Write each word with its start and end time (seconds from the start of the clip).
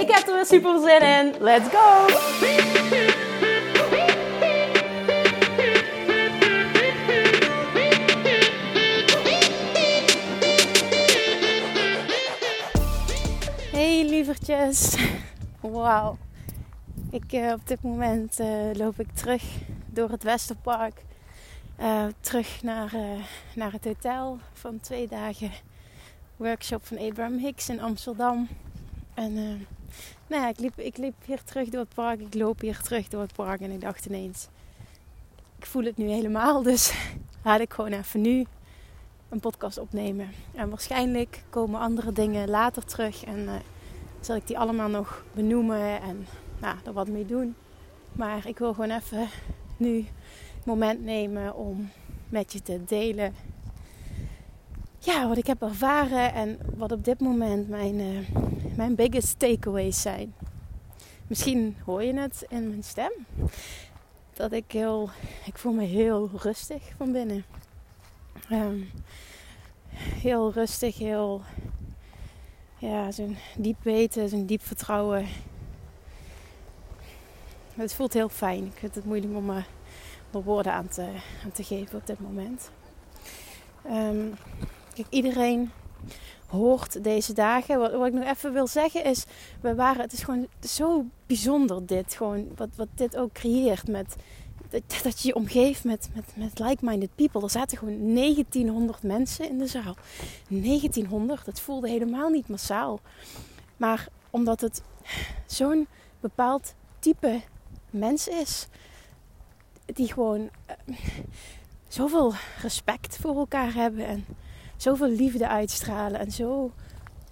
Ik 0.00 0.10
heb 0.10 0.26
er 0.26 0.34
weer 0.34 0.46
super 0.46 0.80
zin 0.80 1.00
in. 1.00 1.42
Let's 1.42 1.68
go! 1.68 2.06
Hey 13.72 14.04
lievertjes. 14.08 14.96
Wauw. 15.60 16.16
Ik, 17.10 17.32
uh, 17.32 17.52
op 17.52 17.66
dit 17.66 17.82
moment 17.82 18.40
uh, 18.40 18.70
loop 18.72 19.00
ik 19.00 19.12
terug 19.14 19.42
door 19.86 20.10
het 20.10 20.22
Westerpark. 20.22 21.04
Uh, 21.80 22.04
terug 22.20 22.62
naar, 22.62 22.92
naar 23.54 23.72
het 23.72 23.84
hotel 23.84 24.38
van 24.52 24.80
twee 24.80 25.08
dagen 25.08 25.50
workshop 26.36 26.86
van 26.86 26.98
Abraham 26.98 27.38
Hicks 27.38 27.68
in 27.68 27.80
Amsterdam. 27.80 28.48
En 29.14 29.66
nou 30.26 30.48
ik 30.48 30.58
liep, 30.58 30.78
ik 30.78 30.96
liep 30.96 31.14
hier 31.24 31.42
terug 31.42 31.68
door 31.68 31.80
het 31.80 31.94
park. 31.94 32.20
Ik 32.20 32.34
loop 32.34 32.60
hier 32.60 32.80
terug 32.80 33.08
door 33.08 33.20
het 33.20 33.32
park. 33.32 33.60
En 33.60 33.70
ik 33.70 33.80
dacht 33.80 34.06
ineens, 34.06 34.48
ik 35.58 35.66
voel 35.66 35.84
het 35.84 35.96
nu 35.96 36.08
helemaal. 36.08 36.62
Dus 36.72 36.94
laat 37.42 37.60
ik 37.60 37.72
gewoon 37.72 37.92
even 37.92 38.20
nu 38.20 38.46
een 39.28 39.40
podcast 39.40 39.78
opnemen. 39.78 40.28
En 40.54 40.68
waarschijnlijk 40.68 41.42
komen 41.50 41.80
andere 41.80 42.12
dingen 42.12 42.48
later 42.48 42.84
terug. 42.84 43.24
En 43.24 43.48
zal 44.20 44.36
ik 44.36 44.46
die 44.46 44.58
allemaal 44.58 44.88
nog 44.88 45.24
benoemen 45.32 46.00
en 46.00 46.26
nou, 46.60 46.76
er 46.84 46.92
wat 46.92 47.08
mee 47.08 47.26
doen. 47.26 47.54
Maar 48.12 48.46
ik 48.46 48.58
wil 48.58 48.74
gewoon 48.74 48.90
even 48.90 49.28
nu 49.76 49.96
het 50.56 50.64
moment 50.64 51.04
nemen 51.04 51.54
om 51.54 51.90
met 52.28 52.52
je 52.52 52.62
te 52.62 52.84
delen. 52.86 53.34
Ja, 54.98 55.28
wat 55.28 55.36
ik 55.36 55.46
heb 55.46 55.62
ervaren 55.62 56.32
en 56.32 56.58
wat 56.76 56.92
op 56.92 57.04
dit 57.04 57.20
moment 57.20 57.68
mijn, 57.68 57.94
uh, 57.94 58.18
mijn 58.76 58.94
biggest 58.94 59.38
takeaways 59.38 60.02
zijn. 60.02 60.34
Misschien 61.26 61.76
hoor 61.84 62.02
je 62.02 62.14
het 62.14 62.44
in 62.48 62.68
mijn 62.68 62.82
stem. 62.82 63.12
Dat 64.32 64.52
ik 64.52 64.72
heel, 64.72 65.10
ik 65.44 65.58
voel 65.58 65.72
me 65.72 65.84
heel 65.84 66.30
rustig 66.36 66.82
van 66.96 67.12
binnen. 67.12 67.44
Um, 68.52 68.90
heel 69.98 70.52
rustig, 70.52 70.98
heel, 70.98 71.42
ja, 72.78 73.12
zo'n 73.12 73.36
diep 73.56 73.82
weten, 73.82 74.28
zo'n 74.28 74.46
diep 74.46 74.62
vertrouwen 74.62 75.26
het 77.82 77.94
voelt 77.94 78.12
heel 78.12 78.28
fijn. 78.28 78.64
Ik 78.64 78.78
vind 78.78 78.94
het 78.94 79.04
moeilijk 79.04 79.34
om 79.36 79.50
er 79.50 79.66
woorden 80.30 80.72
aan 80.72 80.88
te, 80.88 81.02
aan 81.44 81.52
te 81.52 81.64
geven 81.64 81.98
op 81.98 82.06
dit 82.06 82.20
moment. 82.20 82.70
Um, 83.90 84.34
kijk, 84.94 85.06
iedereen 85.10 85.70
hoort 86.46 87.04
deze 87.04 87.32
dagen. 87.32 87.78
Wat, 87.78 87.92
wat, 87.92 88.06
ik 88.06 88.12
nog 88.12 88.24
even 88.24 88.52
wil 88.52 88.66
zeggen 88.66 89.04
is, 89.04 89.24
we 89.60 89.74
waren, 89.74 90.02
het 90.02 90.12
is 90.12 90.22
gewoon 90.22 90.46
zo 90.60 91.04
bijzonder 91.26 91.86
dit. 91.86 92.14
Gewoon 92.14 92.48
wat, 92.56 92.68
wat 92.76 92.88
dit 92.94 93.16
ook 93.16 93.32
creëert 93.32 93.88
met 93.88 94.16
dat, 95.02 95.20
je 95.20 95.28
je 95.28 95.34
omgeeft 95.34 95.84
met, 95.84 96.08
met, 96.14 96.24
met 96.34 96.58
like-minded 96.58 97.14
people. 97.14 97.42
Er 97.42 97.50
zaten 97.50 97.78
gewoon 97.78 98.14
1900 98.14 99.02
mensen 99.02 99.48
in 99.48 99.58
de 99.58 99.66
zaal. 99.66 99.96
1900, 100.48 101.44
dat 101.44 101.60
voelde 101.60 101.88
helemaal 101.88 102.28
niet 102.28 102.48
massaal. 102.48 103.00
Maar 103.76 104.08
omdat 104.30 104.60
het 104.60 104.82
zo'n 105.46 105.86
bepaald 106.20 106.74
type 106.98 107.40
mens 107.90 108.28
is. 108.28 108.66
Die 109.84 110.12
gewoon 110.12 110.40
uh, 110.40 110.96
zoveel 111.88 112.32
respect 112.60 113.16
voor 113.16 113.36
elkaar 113.36 113.74
hebben 113.74 114.06
en 114.06 114.24
zoveel 114.76 115.08
liefde 115.08 115.48
uitstralen 115.48 116.20
en 116.20 116.30
zo 116.30 116.70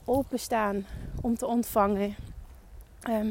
openstaan 0.05 0.87
om 1.21 1.37
te 1.37 1.47
ontvangen. 1.47 2.15
Ehm, 3.01 3.31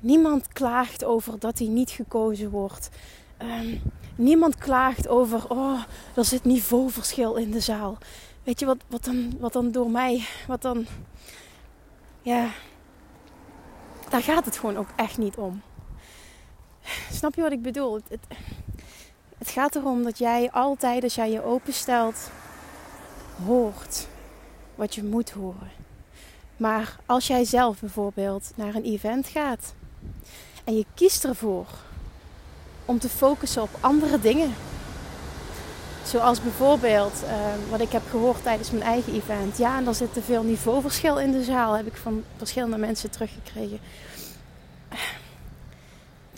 niemand 0.00 0.48
klaagt 0.48 1.04
over 1.04 1.38
dat 1.38 1.58
hij 1.58 1.68
niet 1.68 1.90
gekozen 1.90 2.50
wordt. 2.50 2.90
Ehm, 3.36 3.76
niemand 4.16 4.56
klaagt 4.56 5.08
over, 5.08 5.50
oh, 5.50 5.82
er 6.14 6.24
zit 6.24 6.44
niveauverschil 6.44 7.34
in 7.34 7.50
de 7.50 7.60
zaal. 7.60 7.98
Weet 8.42 8.60
je 8.60 8.66
wat, 8.66 8.78
wat, 8.86 9.04
dan, 9.04 9.38
wat 9.38 9.52
dan 9.52 9.70
door 9.70 9.90
mij, 9.90 10.26
wat 10.46 10.62
dan, 10.62 10.86
ja, 12.22 12.50
daar 14.08 14.22
gaat 14.22 14.44
het 14.44 14.58
gewoon 14.58 14.76
ook 14.76 14.88
echt 14.96 15.18
niet 15.18 15.36
om. 15.36 15.62
Snap 17.12 17.34
je 17.34 17.42
wat 17.42 17.52
ik 17.52 17.62
bedoel? 17.62 17.94
Het, 17.94 18.04
het, 18.08 18.38
het 19.38 19.48
gaat 19.50 19.74
erom 19.74 20.02
dat 20.02 20.18
jij 20.18 20.50
altijd, 20.50 21.02
als 21.02 21.14
jij 21.14 21.30
je 21.30 21.42
openstelt, 21.42 22.30
hoort 23.46 24.06
wat 24.74 24.94
je 24.94 25.04
moet 25.04 25.30
horen. 25.30 25.70
Maar 26.56 26.96
als 27.06 27.26
jij 27.26 27.44
zelf 27.44 27.80
bijvoorbeeld 27.80 28.50
naar 28.54 28.74
een 28.74 28.84
event 28.84 29.26
gaat 29.26 29.74
en 30.64 30.76
je 30.76 30.84
kiest 30.94 31.24
ervoor 31.24 31.66
om 32.84 32.98
te 32.98 33.08
focussen 33.08 33.62
op 33.62 33.70
andere 33.80 34.20
dingen. 34.20 34.54
Zoals 36.04 36.42
bijvoorbeeld 36.42 37.22
uh, 37.24 37.30
wat 37.70 37.80
ik 37.80 37.92
heb 37.92 38.02
gehoord 38.10 38.42
tijdens 38.42 38.70
mijn 38.70 38.82
eigen 38.82 39.14
event. 39.14 39.58
Ja, 39.58 39.78
en 39.78 39.86
er 39.86 39.94
zit 39.94 40.12
te 40.12 40.22
veel 40.22 40.42
niveauverschil 40.42 41.20
in 41.20 41.32
de 41.32 41.44
zaal, 41.44 41.72
heb 41.72 41.86
ik 41.86 41.96
van 41.96 42.24
verschillende 42.36 42.78
mensen 42.78 43.10
teruggekregen 43.10 43.80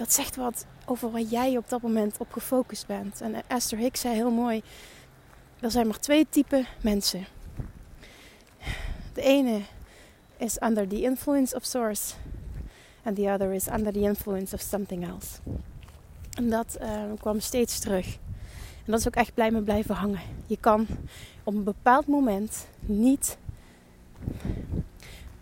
dat 0.01 0.13
zegt 0.13 0.37
wat 0.37 0.67
over 0.85 1.11
waar 1.11 1.21
jij 1.21 1.57
op 1.57 1.69
dat 1.69 1.83
moment 1.83 2.19
op 2.19 2.33
gefocust 2.33 2.87
bent. 2.87 3.21
En 3.21 3.35
Esther 3.47 3.79
Hicks 3.79 4.01
zei 4.01 4.15
heel 4.15 4.31
mooi: 4.31 4.63
er 5.61 5.71
zijn 5.71 5.87
maar 5.87 5.99
twee 5.99 6.27
typen 6.31 6.67
mensen. 6.81 7.27
De 9.13 9.23
ene 9.23 9.61
is 10.37 10.63
under 10.63 10.89
the 10.89 11.03
influence 11.03 11.57
of 11.57 11.65
source, 11.65 12.15
and 13.03 13.17
the 13.17 13.31
other 13.33 13.53
is 13.53 13.69
under 13.69 13.93
the 13.93 14.01
influence 14.01 14.55
of 14.55 14.61
something 14.61 15.09
else. 15.09 15.39
En 16.31 16.51
dat 16.51 16.79
uh, 16.81 17.03
kwam 17.19 17.41
steeds 17.41 17.79
terug. 17.79 18.07
En 18.85 18.97
dat 18.97 19.01
is 19.01 19.07
ook 19.07 19.15
echt 19.15 19.35
blij 19.35 19.51
me 19.51 19.63
blijven 19.63 19.95
hangen. 19.95 20.21
Je 20.47 20.57
kan 20.57 20.87
op 21.45 21.55
een 21.55 21.65
bepaald 21.65 22.07
moment 22.07 22.67
niet 22.81 23.39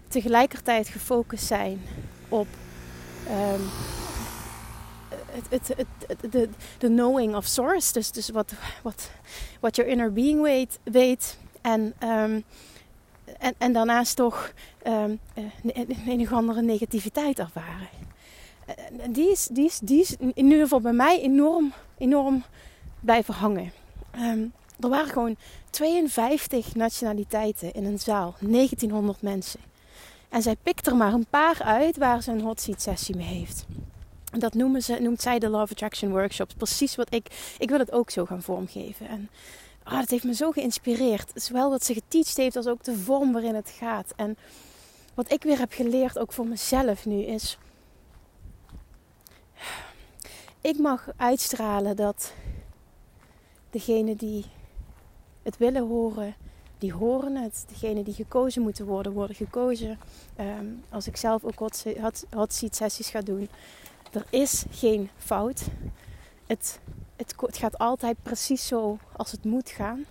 tegelijkertijd 0.09 0.89
gefocust 0.89 1.47
zijn 1.47 1.81
op 2.29 2.47
um, 3.31 3.69
het, 5.51 5.69
het, 5.77 6.33
de, 6.33 6.49
de 6.79 6.87
knowing 6.87 7.37
of 7.37 7.47
source. 7.47 7.93
Dus, 7.93 8.11
dus 8.11 8.29
wat, 8.29 8.53
wat, 8.83 9.11
wat 9.61 9.79
inner 9.79 10.13
being 10.13 10.43
weet. 10.83 11.39
en, 11.61 11.95
um, 12.03 12.45
en, 13.39 13.55
en 13.59 13.73
daarnaast 13.73 14.17
toch 14.17 14.53
um, 14.87 15.19
een 16.07 16.21
of 16.21 16.33
andere 16.33 16.63
negativiteit 16.63 17.39
ervaren. 17.39 17.89
En 19.01 19.13
die 19.13 19.31
is, 19.31 19.49
die, 19.53 19.67
is, 19.67 19.79
die 19.79 20.01
is 20.01 20.17
in 20.17 20.33
ieder 20.35 20.63
geval 20.63 20.81
bij 20.81 20.93
mij 20.93 21.21
enorm, 21.21 21.73
enorm 21.99 22.45
blijven 23.01 23.35
hangen. 23.35 23.73
Um, 24.17 24.53
er 24.81 24.89
waren 24.89 25.13
gewoon 25.13 25.37
52 25.71 26.75
nationaliteiten 26.75 27.73
in 27.73 27.85
een 27.85 27.99
zaal, 27.99 28.35
1900 28.41 29.23
mensen. 29.23 29.61
En 30.29 30.43
zij 30.43 30.57
pikt 30.63 30.87
er 30.87 30.97
maar 30.97 31.13
een 31.13 31.27
paar 31.31 31.63
uit 31.63 31.97
waar 31.97 32.23
ze 32.23 32.31
een 32.31 32.41
hot 32.41 32.61
seat 32.61 32.83
sessie 32.83 33.17
mee 33.17 33.27
heeft. 33.27 33.67
Dat 34.31 34.55
noemen 34.55 34.83
ze, 34.83 34.99
noemt 35.01 35.23
zij 35.23 35.39
de 35.39 35.51
of 35.51 35.71
Attraction 35.71 36.11
Workshops. 36.11 36.55
Precies 36.55 36.97
wat 36.97 37.15
ik... 37.15 37.55
Ik 37.59 37.69
wil 37.69 37.79
het 37.79 37.93
ook 37.93 38.11
zo 38.11 38.25
gaan 38.25 38.43
vormgeven. 38.43 39.09
En 39.09 39.29
oh, 39.87 39.99
dat 39.99 40.11
heeft 40.11 40.25
me 40.25 40.35
zo 40.35 40.51
geïnspireerd. 40.51 41.31
Zowel 41.35 41.71
wat 41.71 41.85
ze 41.85 41.95
geteacht 41.95 42.37
heeft 42.37 42.57
als 42.57 42.67
ook 42.67 42.85
de 42.85 42.97
vorm 42.97 43.33
waarin 43.33 43.55
het 43.55 43.71
gaat. 43.71 44.13
En 44.17 44.37
wat 45.15 45.33
ik 45.33 45.43
weer 45.43 45.59
heb 45.59 45.73
geleerd, 45.73 46.19
ook 46.19 46.33
voor 46.33 46.47
mezelf 46.47 47.07
nu, 47.07 47.23
is... 47.23 47.59
Ik 50.61 50.79
mag 50.79 51.09
uitstralen 51.17 51.97
dat 51.97 52.33
degene 53.71 54.17
die 54.17 54.45
het 55.43 55.57
willen 55.57 55.87
horen, 55.87 56.35
die 56.79 56.93
horen 56.93 57.37
het. 57.37 57.65
Degene 57.69 58.03
die 58.03 58.15
gekozen 58.15 58.63
moeten 58.63 58.87
worden, 58.87 59.13
worden 59.13 59.37
gekozen. 59.37 59.99
Um, 60.41 60.83
als 60.91 61.07
ik 61.07 61.17
zelf 61.17 61.45
ook 61.45 61.59
hot, 61.59 61.85
hot, 62.01 62.25
hot 62.31 62.53
seat 62.53 62.77
sessies 62.77 63.11
ga 63.11 63.21
doen, 63.21 63.49
er 64.13 64.25
is 64.31 64.65
geen 64.71 65.11
fout. 65.17 65.67
Het, 66.47 66.81
het, 67.17 67.35
het 67.41 67.57
gaat 67.57 67.79
altijd 67.79 68.17
precies 68.23 68.67
zo 68.67 68.99
als 69.17 69.31
het 69.31 69.45
moet 69.45 69.71
gaan. 69.71 70.05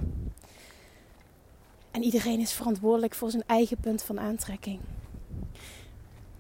En 1.92 2.04
iedereen 2.04 2.40
is 2.40 2.54
verantwoordelijk 2.54 3.16
voor 3.16 3.32
zijn 3.32 3.44
eigen 3.46 3.78
punt 3.78 4.02
van 4.02 4.20
aantrekking. 4.20 4.80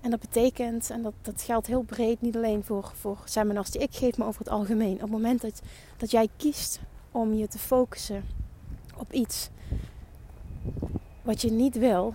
En 0.02 0.10
dat 0.10 0.20
betekent, 0.20 0.90
en 0.90 1.02
dat, 1.02 1.14
dat 1.22 1.42
geldt 1.42 1.68
heel 1.68 1.82
breed, 1.82 2.22
niet 2.22 2.36
alleen 2.36 2.64
voor, 2.64 2.92
voor 2.96 3.18
seminars 3.26 3.72
die 3.72 3.82
ik 3.82 3.96
geef, 3.96 4.18
maar 4.18 4.28
over 4.28 4.40
het 4.40 4.50
algemeen. 4.50 4.94
Op 4.94 5.02
het 5.02 5.10
moment 5.10 5.42
dat, 5.42 5.62
dat 5.98 6.12
jij 6.12 6.30
kiest 6.38 6.80
om 7.12 7.34
je 7.34 7.48
te 7.48 7.60
focussen 7.60 8.24
op 8.98 9.14
iets 9.14 9.50
wat 11.22 11.42
je 11.42 11.52
niet 11.52 11.78
wil, 11.78 12.14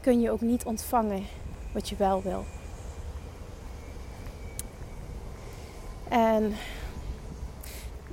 kun 0.00 0.20
je 0.20 0.30
ook 0.30 0.40
niet 0.40 0.64
ontvangen 0.64 1.22
wat 1.72 1.88
je 1.88 1.96
wel 1.96 2.22
wil. 2.22 2.44
En 6.10 6.52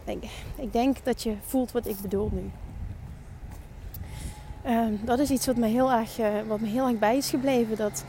ik, 0.03 0.29
ik 0.55 0.73
denk 0.73 0.97
dat 1.03 1.23
je 1.23 1.35
voelt 1.45 1.71
wat 1.71 1.87
ik 1.87 2.01
bedoel 2.01 2.29
nu. 2.33 2.51
Ehm, 4.63 4.93
dat 5.05 5.19
is 5.19 5.29
iets 5.29 5.45
wat 5.45 5.55
me 5.55 5.67
heel 5.67 5.91
erg, 5.91 6.19
uh, 6.19 6.27
wat 6.47 6.59
me 6.59 6.67
heel 6.67 6.87
erg 6.87 6.99
bij 6.99 7.17
is 7.17 7.29
gebleven. 7.29 7.77
Dat, 7.77 8.03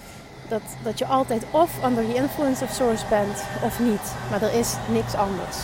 dat, 0.49 0.63
dat 0.83 0.99
je 0.99 1.07
altijd 1.07 1.43
of 1.51 1.85
under 1.85 2.05
the 2.05 2.15
influence 2.15 2.65
of 2.65 2.71
source 2.71 3.07
bent 3.09 3.45
of 3.63 3.81
niet. 3.81 4.15
Maar 4.31 4.43
er 4.43 4.55
is 4.55 4.77
niks 4.91 5.15
anders. 5.15 5.57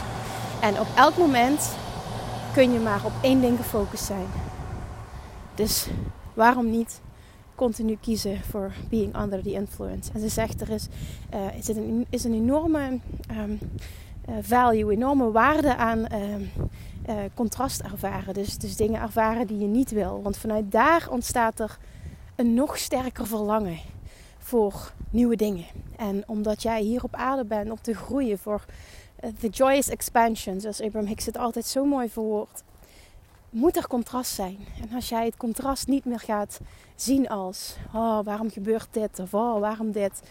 En 0.61 0.81
op 0.81 0.87
elk 0.97 1.17
moment 1.17 1.75
kun 2.53 2.73
je 2.73 2.79
maar 2.79 3.05
op 3.05 3.13
één 3.21 3.41
ding 3.41 3.57
gefocust 3.57 4.05
zijn. 4.05 4.27
Dus 5.55 5.87
waarom 6.35 6.71
niet 6.71 7.01
continu 7.55 7.99
kiezen 8.01 8.41
voor 8.51 8.73
being 8.89 9.21
under 9.23 9.43
the 9.43 9.53
influence? 9.53 10.11
En 10.13 10.21
ze 10.21 10.29
zegt 10.29 10.61
er 10.61 10.71
is, 10.71 10.89
uh, 11.35 11.59
is, 11.59 11.69
een, 11.69 12.07
is 12.11 12.25
een 12.25 12.35
enorme 12.35 12.99
uh, 13.31 13.43
value, 14.41 14.93
enorme 14.93 15.31
waarde 15.31 15.77
aan 15.77 15.99
um, 15.99 16.51
uh, 17.09 17.15
contrast 17.35 17.81
ervaren. 17.81 18.35
Dus, 18.35 18.59
dus 18.59 18.77
dingen 18.77 19.01
ervaren 19.01 19.47
die 19.47 19.59
je 19.59 19.67
niet 19.67 19.91
wil. 19.91 20.23
Want 20.23 20.37
vanuit 20.37 20.73
daar 20.73 21.07
ontstaat 21.11 21.61
er 21.61 21.79
een 22.37 22.55
nog 22.55 22.79
sterker 22.79 23.27
verlangen 23.27 23.79
voor 24.39 24.93
nieuwe 25.11 25.37
dingen. 25.37 25.67
En 25.97 26.23
omdat 26.27 26.63
jij 26.63 26.81
hier 26.83 27.03
op 27.03 27.15
aarde 27.15 27.45
bent 27.45 27.71
om 27.71 27.81
te 27.81 27.95
groeien 27.95 28.39
voor 28.39 28.65
the 29.41 29.49
joyous 29.49 29.89
expansion, 29.89 30.61
zoals 30.61 30.81
Abraham 30.81 31.09
Hicks 31.09 31.27
het 31.27 31.39
altijd 31.39 31.67
zo 31.67 31.85
mooi 31.85 32.09
verwoordt 32.09 32.63
moet 33.55 33.77
er 33.77 33.87
contrast 33.87 34.35
zijn. 34.35 34.59
En 34.83 34.95
als 34.95 35.09
jij 35.09 35.25
het 35.25 35.37
contrast 35.37 35.87
niet 35.87 36.05
meer 36.05 36.21
gaat 36.21 36.61
zien 36.95 37.29
als, 37.29 37.77
oh, 37.93 38.25
waarom 38.25 38.51
gebeurt 38.51 38.89
dit? 38.91 39.19
Of 39.19 39.35
oh, 39.35 39.61
waarom 39.61 39.93
dit? 39.93 40.23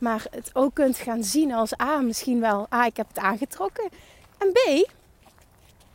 Maar 0.00 0.26
het 0.30 0.50
ook 0.52 0.74
kunt 0.74 0.96
gaan 0.96 1.24
zien 1.24 1.52
als, 1.52 1.76
ah, 1.76 2.02
misschien 2.02 2.40
wel, 2.40 2.66
ah, 2.68 2.86
ik 2.86 2.96
heb 2.96 3.08
het 3.08 3.18
aangetrokken. 3.18 3.88
En 4.38 4.52
B, 4.52 4.88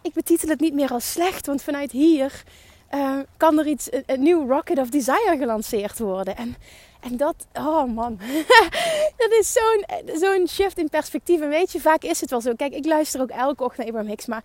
ik 0.02 0.14
betitel 0.14 0.50
het 0.50 0.60
niet 0.60 0.74
meer 0.74 0.92
als 0.92 1.12
slecht, 1.12 1.46
want 1.46 1.64
vanuit 1.64 1.92
hier 1.92 2.44
uh, 2.94 3.20
kan 3.38 3.60
er 3.60 3.68
iets, 3.68 3.90
een, 4.06 4.22
nieuw 4.22 4.48
Rocket 4.48 4.78
of 4.78 4.90
Desire 4.90 5.36
gelanceerd 5.40 6.00
worden. 6.00 6.38
En, 6.38 6.56
en 7.00 7.18
dat, 7.18 7.36
oh 7.54 7.94
man, 7.94 8.20
dat 9.18 9.32
is 9.40 9.54
zo'n 9.54 9.86
zo'n 10.16 10.48
shift 10.48 10.78
in 10.78 10.90
perspectief. 10.90 11.42
En 11.42 11.50
weet 11.50 11.72
je, 11.72 11.82
vaak 11.82 12.04
is 12.04 12.22
het 12.22 12.30
wel 12.30 12.42
zo. 12.42 12.54
Kijk, 12.56 12.74
ik 12.74 12.86
luister 12.86 13.22
ook 13.22 13.30
elke 13.30 13.64
ochtend 13.64 13.78
naar 13.78 13.88
Abraham 13.88 14.10
Hicks, 14.10 14.26
maar 14.26 14.44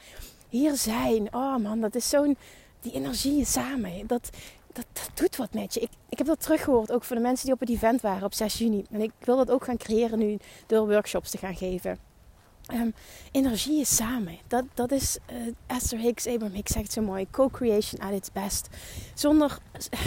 hier 0.48 0.76
zijn. 0.76 1.28
Oh 1.34 1.56
man, 1.56 1.80
dat 1.80 1.94
is 1.94 2.08
zo'n. 2.08 2.36
Die 2.80 2.92
energie 2.92 3.44
samen. 3.44 4.06
Dat, 4.06 4.30
dat, 4.72 5.10
doet 5.14 5.36
wat 5.36 5.54
met 5.54 5.74
je. 5.74 5.80
Ik, 5.80 5.90
ik 6.08 6.18
heb 6.18 6.26
dat 6.26 6.40
teruggehoord 6.40 6.92
ook 6.92 7.04
voor 7.04 7.16
de 7.16 7.22
mensen 7.22 7.44
die 7.44 7.54
op 7.54 7.60
het 7.60 7.68
event 7.68 8.00
waren 8.00 8.24
op 8.24 8.34
6 8.34 8.58
juni. 8.58 8.84
En 8.90 9.00
ik 9.00 9.12
wil 9.18 9.36
dat 9.36 9.50
ook 9.50 9.64
gaan 9.64 9.76
creëren 9.76 10.18
nu 10.18 10.38
door 10.66 10.88
workshops 10.88 11.30
te 11.30 11.38
gaan 11.38 11.56
geven. 11.56 11.98
Um, 12.74 12.94
energie 13.32 13.80
is 13.80 13.96
samen. 13.96 14.38
Dat, 14.46 14.64
dat 14.74 14.92
is 14.92 15.18
uh, 15.32 15.36
Esther 15.66 15.98
Hicks, 15.98 16.26
Abraham 16.26 16.54
Hicks 16.54 16.72
zegt 16.72 16.92
zo 16.92 17.02
mooi. 17.02 17.26
Co-creation 17.30 18.00
at 18.00 18.12
its 18.12 18.32
best. 18.32 18.68
Zonder 19.14 19.58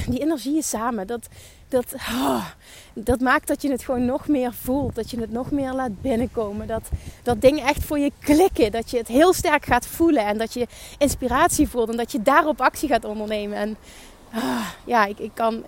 die 0.10 0.19
energie 0.19 0.57
is 0.57 0.69
samen. 0.69 1.07
Dat, 1.07 1.27
dat, 1.68 1.94
oh, 1.94 2.45
dat 2.94 3.19
maakt 3.19 3.48
dat 3.48 3.62
je 3.62 3.71
het 3.71 3.83
gewoon 3.83 4.06
nog 4.06 4.27
meer 4.27 4.54
voelt. 4.54 4.95
Dat 4.95 5.12
je 5.12 5.19
het 5.19 5.31
nog 5.31 5.51
meer 5.51 5.74
laat 5.74 6.01
binnenkomen. 6.01 6.68
Dat, 6.68 6.89
dat 7.24 7.42
dingen 7.42 7.65
echt 7.65 7.83
voor 7.83 8.00
je 8.00 8.12
klikken. 8.19 8.71
Dat 8.71 8.92
je 8.92 8.98
het 8.98 9.07
heel 9.07 9.33
sterk 9.33 9.65
gaat 9.65 9.86
voelen. 9.86 10.25
En 10.25 10.38
dat 10.38 10.54
je 10.54 10.68
inspiratie 10.98 11.69
voelt. 11.69 11.89
En 11.89 11.98
dat 11.98 12.12
je 12.12 12.21
daarop 12.21 12.62
actie 12.62 12.89
gaat 12.89 13.06
ondernemen. 13.06 13.57
En 13.57 13.77
ja, 14.86 15.06
ik, 15.06 15.20
ik 15.20 15.32
kan. 15.34 15.64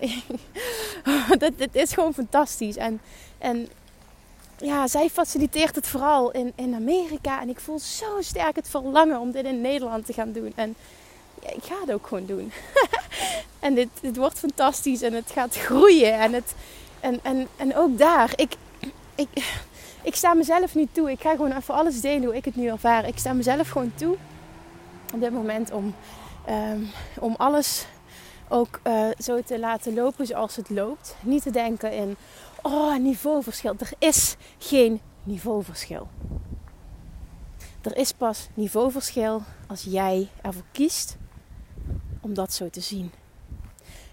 dat, 1.38 1.52
dit 1.56 1.74
is 1.74 1.92
gewoon 1.92 2.14
fantastisch. 2.14 2.76
En, 2.76 3.00
en 3.38 3.68
ja, 4.58 4.86
zij 4.86 5.10
faciliteert 5.10 5.74
het 5.74 5.86
vooral 5.86 6.30
in, 6.30 6.52
in 6.54 6.74
Amerika. 6.74 7.40
En 7.40 7.48
ik 7.48 7.60
voel 7.60 7.78
zo 7.78 8.20
sterk 8.20 8.56
het 8.56 8.68
verlangen 8.68 9.20
om 9.20 9.30
dit 9.30 9.44
in 9.44 9.60
Nederland 9.60 10.06
te 10.06 10.12
gaan 10.12 10.32
doen. 10.32 10.52
En 10.54 10.74
ja, 11.42 11.50
ik 11.50 11.62
ga 11.62 11.74
het 11.80 11.92
ook 11.92 12.06
gewoon 12.06 12.26
doen. 12.26 12.52
en 13.58 13.74
dit, 13.74 13.88
dit 14.00 14.16
wordt 14.16 14.38
fantastisch 14.38 15.02
en 15.02 15.12
het 15.12 15.30
gaat 15.30 15.56
groeien. 15.56 16.18
En, 16.18 16.32
het, 16.32 16.54
en, 17.00 17.20
en, 17.22 17.48
en 17.56 17.76
ook 17.76 17.98
daar, 17.98 18.32
ik, 18.36 18.56
ik, 19.14 19.28
ik 20.02 20.14
sta 20.14 20.34
mezelf 20.34 20.74
nu 20.74 20.86
toe. 20.92 21.10
Ik 21.10 21.20
ga 21.20 21.30
gewoon 21.30 21.56
even 21.56 21.74
alles 21.74 22.00
delen 22.00 22.24
hoe 22.24 22.36
ik 22.36 22.44
het 22.44 22.56
nu 22.56 22.68
ervaar. 22.68 23.06
Ik 23.06 23.18
sta 23.18 23.32
mezelf 23.32 23.68
gewoon 23.68 23.92
toe 23.94 24.16
op 25.14 25.20
dit 25.20 25.32
moment 25.32 25.72
om, 25.72 25.94
um, 26.48 26.90
om 27.18 27.34
alles 27.38 27.86
ook 28.48 28.80
uh, 28.84 29.08
zo 29.18 29.42
te 29.42 29.58
laten 29.58 29.94
lopen 29.94 30.26
zoals 30.26 30.56
het 30.56 30.70
loopt. 30.70 31.16
Niet 31.22 31.42
te 31.42 31.50
denken 31.50 31.92
in, 31.92 32.16
oh, 32.62 32.96
niveauverschil. 32.96 33.74
Er 33.78 33.92
is 33.98 34.36
geen 34.58 35.00
niveauverschil. 35.22 36.08
Er 37.80 37.96
is 37.96 38.12
pas 38.12 38.48
niveauverschil 38.54 39.42
als 39.66 39.82
jij 39.82 40.28
ervoor 40.42 40.64
kiest 40.72 41.16
om 42.20 42.34
dat 42.34 42.52
zo 42.52 42.70
te 42.70 42.80
zien. 42.80 43.12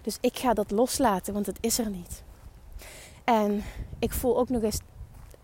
Dus 0.02 0.18
ik 0.20 0.38
ga 0.38 0.54
dat 0.54 0.70
loslaten, 0.70 1.34
want 1.34 1.46
het 1.46 1.58
is 1.60 1.78
er 1.78 1.90
niet. 1.90 2.22
En 3.24 3.64
ik 3.98 4.12
voel 4.12 4.38
ook 4.38 4.48
nog 4.48 4.62
eens 4.62 4.80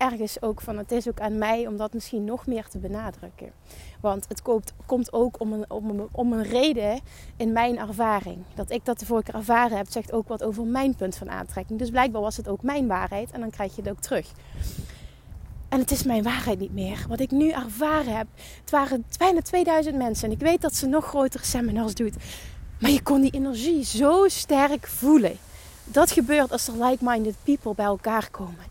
ergens 0.01 0.41
ook 0.41 0.61
van 0.61 0.77
het 0.77 0.91
is 0.91 1.07
ook 1.07 1.19
aan 1.19 1.37
mij 1.37 1.67
om 1.67 1.77
dat 1.77 1.93
misschien 1.93 2.23
nog 2.23 2.47
meer 2.47 2.67
te 2.67 2.77
benadrukken. 2.77 3.51
Want 3.99 4.25
het 4.27 4.41
komt, 4.85 5.13
ook 5.13 5.39
om 5.39 5.53
een, 5.53 5.65
om, 5.67 5.89
een, 5.89 6.07
om 6.11 6.33
een 6.33 6.43
reden 6.43 6.99
in 7.37 7.51
mijn 7.51 7.77
ervaring. 7.77 8.37
Dat 8.55 8.71
ik 8.71 8.85
dat 8.85 8.99
de 8.99 9.05
vorige 9.05 9.31
keer 9.31 9.39
ervaren 9.39 9.77
heb, 9.77 9.89
zegt 9.89 10.11
ook 10.11 10.27
wat 10.27 10.43
over 10.43 10.65
mijn 10.65 10.95
punt 10.95 11.15
van 11.15 11.29
aantrekking. 11.29 11.79
Dus 11.79 11.89
blijkbaar 11.89 12.21
was 12.21 12.37
het 12.37 12.47
ook 12.47 12.61
mijn 12.61 12.87
waarheid 12.87 13.31
en 13.31 13.39
dan 13.39 13.49
krijg 13.49 13.75
je 13.75 13.81
het 13.81 13.91
ook 13.91 14.01
terug. 14.01 14.31
En 15.69 15.79
het 15.79 15.91
is 15.91 16.03
mijn 16.03 16.23
waarheid 16.23 16.59
niet 16.59 16.73
meer. 16.73 17.05
Wat 17.07 17.19
ik 17.19 17.31
nu 17.31 17.49
ervaren 17.49 18.17
heb. 18.17 18.27
Het 18.61 18.71
waren 18.71 19.05
bijna 19.17 19.41
2000 19.41 19.95
mensen. 19.95 20.27
En 20.27 20.33
ik 20.33 20.41
weet 20.41 20.61
dat 20.61 20.75
ze 20.75 20.87
nog 20.87 21.05
grotere 21.05 21.45
seminars 21.45 21.93
doet. 21.93 22.15
Maar 22.79 22.91
je 22.91 23.01
kon 23.01 23.21
die 23.21 23.31
energie 23.31 23.83
zo 23.83 24.27
sterk 24.27 24.87
voelen. 24.87 25.37
Dat 25.83 26.11
gebeurt 26.11 26.51
als 26.51 26.67
er 26.67 26.85
like-minded 26.85 27.35
people 27.43 27.73
bij 27.75 27.85
elkaar 27.85 28.29
komen. 28.29 28.70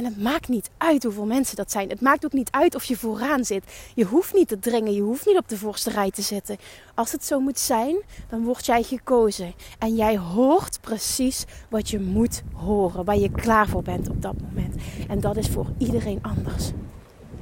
En 0.00 0.06
het 0.06 0.22
maakt 0.22 0.48
niet 0.48 0.70
uit 0.76 1.02
hoeveel 1.02 1.26
mensen 1.26 1.56
dat 1.56 1.70
zijn. 1.70 1.88
Het 1.88 2.00
maakt 2.00 2.24
ook 2.24 2.32
niet 2.32 2.50
uit 2.50 2.74
of 2.74 2.84
je 2.84 2.96
vooraan 2.96 3.44
zit. 3.44 3.64
Je 3.94 4.04
hoeft 4.04 4.34
niet 4.34 4.48
te 4.48 4.58
dringen. 4.58 4.92
Je 4.92 5.00
hoeft 5.00 5.26
niet 5.26 5.36
op 5.36 5.48
de 5.48 5.56
voorste 5.56 5.90
rij 5.90 6.10
te 6.10 6.22
zitten. 6.22 6.56
Als 6.94 7.12
het 7.12 7.24
zo 7.24 7.40
moet 7.40 7.58
zijn, 7.58 7.96
dan 8.28 8.44
word 8.44 8.66
jij 8.66 8.82
gekozen. 8.82 9.54
En 9.78 9.94
jij 9.94 10.18
hoort 10.18 10.80
precies 10.80 11.44
wat 11.68 11.90
je 11.90 12.00
moet 12.00 12.42
horen. 12.54 13.04
Waar 13.04 13.16
je 13.18 13.30
klaar 13.30 13.68
voor 13.68 13.82
bent 13.82 14.08
op 14.08 14.22
dat 14.22 14.34
moment. 14.40 14.74
En 15.08 15.20
dat 15.20 15.36
is 15.36 15.48
voor 15.48 15.66
iedereen 15.78 16.22
anders. 16.22 16.70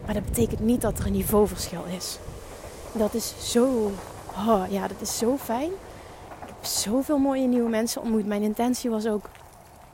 Maar 0.05 0.15
dat 0.15 0.25
betekent 0.25 0.61
niet 0.61 0.81
dat 0.81 0.99
er 0.99 1.07
een 1.07 1.13
niveauverschil 1.13 1.85
is. 1.97 2.19
Dat 2.93 3.15
is 3.15 3.35
zo, 3.53 3.93
oh, 4.37 4.63
ja, 4.71 4.89
dat 4.89 5.01
is 5.01 5.19
zo 5.19 5.37
fijn. 5.37 5.71
Ik 6.43 6.47
heb 6.47 6.65
zoveel 6.65 7.19
mooie 7.19 7.47
nieuwe 7.47 7.69
mensen 7.69 8.03
ontmoet. 8.03 8.27
Mijn 8.27 8.43
intentie 8.43 8.91
was 8.91 9.07
ook 9.07 9.31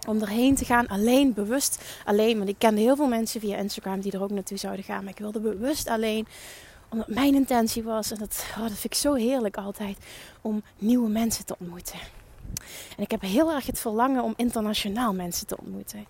om 0.06 0.20
erheen 0.20 0.54
te 0.54 0.64
gaan. 0.64 0.86
Alleen, 0.86 1.32
bewust 1.32 1.82
alleen. 2.04 2.36
Want 2.36 2.48
ik 2.48 2.58
kende 2.58 2.80
heel 2.80 2.96
veel 2.96 3.06
mensen 3.06 3.40
via 3.40 3.56
Instagram 3.56 4.00
die 4.00 4.12
er 4.12 4.22
ook 4.22 4.30
naartoe 4.30 4.58
zouden 4.58 4.84
gaan. 4.84 5.04
Maar 5.04 5.12
ik 5.12 5.18
wilde 5.18 5.40
bewust 5.40 5.88
alleen. 5.88 6.26
Omdat 6.88 7.08
mijn 7.08 7.34
intentie 7.34 7.82
was, 7.82 8.10
en 8.10 8.18
dat, 8.18 8.44
oh, 8.50 8.62
dat 8.62 8.72
vind 8.72 8.84
ik 8.84 8.94
zo 8.94 9.14
heerlijk 9.14 9.56
altijd, 9.56 9.98
om 10.40 10.62
nieuwe 10.78 11.08
mensen 11.08 11.44
te 11.44 11.56
ontmoeten. 11.58 11.98
En 12.96 13.02
ik 13.02 13.10
heb 13.10 13.20
heel 13.20 13.52
erg 13.52 13.66
het 13.66 13.78
verlangen 13.78 14.22
om 14.22 14.34
internationaal 14.36 15.14
mensen 15.14 15.46
te 15.46 15.56
ontmoeten. 15.58 16.06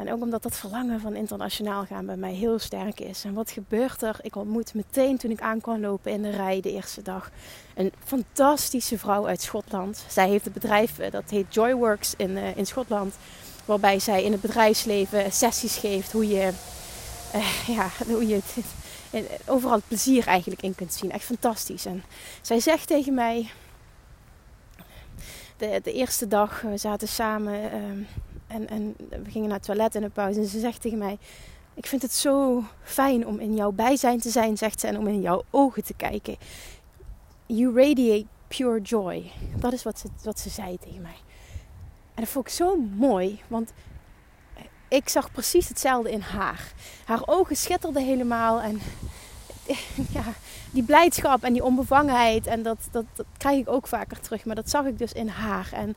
En 0.00 0.12
ook 0.12 0.20
omdat 0.20 0.42
dat 0.42 0.56
verlangen 0.56 1.00
van 1.00 1.14
internationaal 1.14 1.84
gaan 1.84 2.06
bij 2.06 2.16
mij 2.16 2.32
heel 2.32 2.58
sterk 2.58 3.00
is. 3.00 3.24
En 3.24 3.34
wat 3.34 3.50
gebeurt 3.50 4.02
er? 4.02 4.16
Ik 4.22 4.36
ontmoet 4.36 4.74
meteen 4.74 5.18
toen 5.18 5.30
ik 5.30 5.40
aan 5.40 5.60
kwam 5.60 5.80
lopen 5.80 6.12
in 6.12 6.22
de 6.22 6.30
rij 6.30 6.60
de 6.60 6.72
eerste 6.72 7.02
dag 7.02 7.30
een 7.74 7.92
fantastische 8.04 8.98
vrouw 8.98 9.26
uit 9.26 9.42
Schotland. 9.42 10.04
Zij 10.08 10.28
heeft 10.28 10.46
een 10.46 10.52
bedrijf 10.52 10.98
eh, 10.98 11.10
dat 11.10 11.30
heet 11.30 11.54
Joyworks 11.54 12.14
in, 12.16 12.30
uh, 12.30 12.56
in 12.56 12.66
Schotland. 12.66 13.14
Waarbij 13.64 13.98
zij 13.98 14.24
in 14.24 14.32
het 14.32 14.40
bedrijfsleven 14.40 15.32
sessies 15.32 15.76
geeft 15.76 16.12
hoe 16.12 16.28
je, 16.28 16.52
uh, 17.34 17.68
ja, 17.76 17.88
hoe 18.06 18.26
je 18.26 18.40
het, 19.10 19.26
overal 19.46 19.76
het 19.76 19.88
plezier 19.88 20.26
eigenlijk 20.26 20.62
in 20.62 20.74
kunt 20.74 20.94
zien. 20.94 21.12
Echt 21.12 21.24
fantastisch. 21.24 21.86
En 21.86 22.02
zij 22.40 22.60
zegt 22.60 22.86
tegen 22.86 23.14
mij, 23.14 23.50
de, 25.56 25.80
de 25.82 25.92
eerste 25.92 26.28
dag, 26.28 26.60
we 26.60 26.76
zaten 26.76 27.08
samen 27.08 27.62
uh, 27.62 28.06
en, 28.50 28.68
en 28.68 28.94
we 29.08 29.30
gingen 29.30 29.48
naar 29.48 29.56
het 29.56 29.66
toilet 29.66 29.94
in 29.94 30.00
de 30.00 30.08
pauze. 30.08 30.40
En 30.40 30.46
ze 30.46 30.60
zegt 30.60 30.80
tegen 30.80 30.98
mij: 30.98 31.18
Ik 31.74 31.86
vind 31.86 32.02
het 32.02 32.12
zo 32.12 32.64
fijn 32.82 33.26
om 33.26 33.38
in 33.38 33.54
jouw 33.54 33.72
bijzijn 33.72 34.20
te 34.20 34.30
zijn, 34.30 34.56
zegt 34.56 34.80
ze, 34.80 34.86
en 34.86 34.98
om 34.98 35.06
in 35.06 35.20
jouw 35.20 35.42
ogen 35.50 35.84
te 35.84 35.94
kijken. 35.94 36.36
You 37.46 37.74
radiate 37.74 38.26
pure 38.48 38.80
joy. 38.80 39.30
Dat 39.56 39.72
is 39.72 39.82
wat 39.82 39.98
ze, 39.98 40.08
wat 40.22 40.38
ze 40.38 40.48
zei 40.48 40.78
tegen 40.78 41.02
mij. 41.02 41.18
En 42.14 42.22
dat 42.22 42.28
vond 42.28 42.46
ik 42.46 42.52
zo 42.52 42.76
mooi, 42.76 43.40
want 43.48 43.72
ik 44.88 45.08
zag 45.08 45.32
precies 45.32 45.68
hetzelfde 45.68 46.10
in 46.10 46.20
haar. 46.20 46.72
Haar 47.04 47.22
ogen 47.24 47.56
schitterden 47.56 48.04
helemaal 48.04 48.60
en 48.60 48.80
ja, 50.16 50.24
die 50.70 50.82
blijdschap 50.82 51.42
en 51.42 51.52
die 51.52 51.64
onbevangenheid 51.64 52.46
en 52.46 52.62
dat, 52.62 52.78
dat, 52.90 53.04
dat 53.14 53.26
krijg 53.36 53.58
ik 53.58 53.68
ook 53.68 53.86
vaker 53.86 54.20
terug. 54.20 54.44
Maar 54.44 54.54
dat 54.54 54.70
zag 54.70 54.84
ik 54.84 54.98
dus 54.98 55.12
in 55.12 55.28
haar. 55.28 55.68
En 55.72 55.96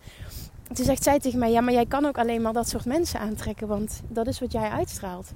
toen 0.74 0.86
zegt 0.86 1.04
zij 1.04 1.20
tegen 1.20 1.40
mij: 1.40 1.52
Ja, 1.52 1.62
maar 1.62 1.74
jij 1.74 1.86
kan 1.86 2.06
ook 2.06 2.18
alleen 2.18 2.42
maar 2.42 2.54
dat 2.54 2.70
soort 2.70 2.86
mensen 2.86 3.20
aantrekken, 3.20 3.68
want 3.68 4.02
dat 4.08 4.28
is 4.28 4.40
wat 4.40 4.52
jij 4.52 4.70
uitstraalt. 4.70 5.32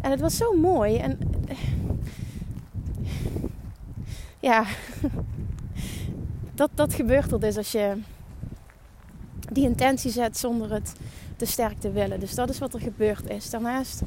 En 0.00 0.10
het 0.10 0.20
was 0.20 0.36
zo 0.36 0.52
mooi. 0.52 0.96
En 0.96 1.18
ja, 4.40 4.64
dat, 6.54 6.70
dat 6.74 6.94
gebeurt 6.94 7.32
er 7.32 7.40
dus 7.40 7.56
als 7.56 7.72
je 7.72 7.96
die 9.52 9.64
intentie 9.64 10.10
zet 10.10 10.38
zonder 10.38 10.72
het 10.72 10.94
te 11.36 11.46
sterk 11.46 11.80
te 11.80 11.90
willen. 11.90 12.20
Dus 12.20 12.34
dat 12.34 12.48
is 12.48 12.58
wat 12.58 12.74
er 12.74 12.80
gebeurd 12.80 13.30
is. 13.30 13.50
Daarnaast, 13.50 14.02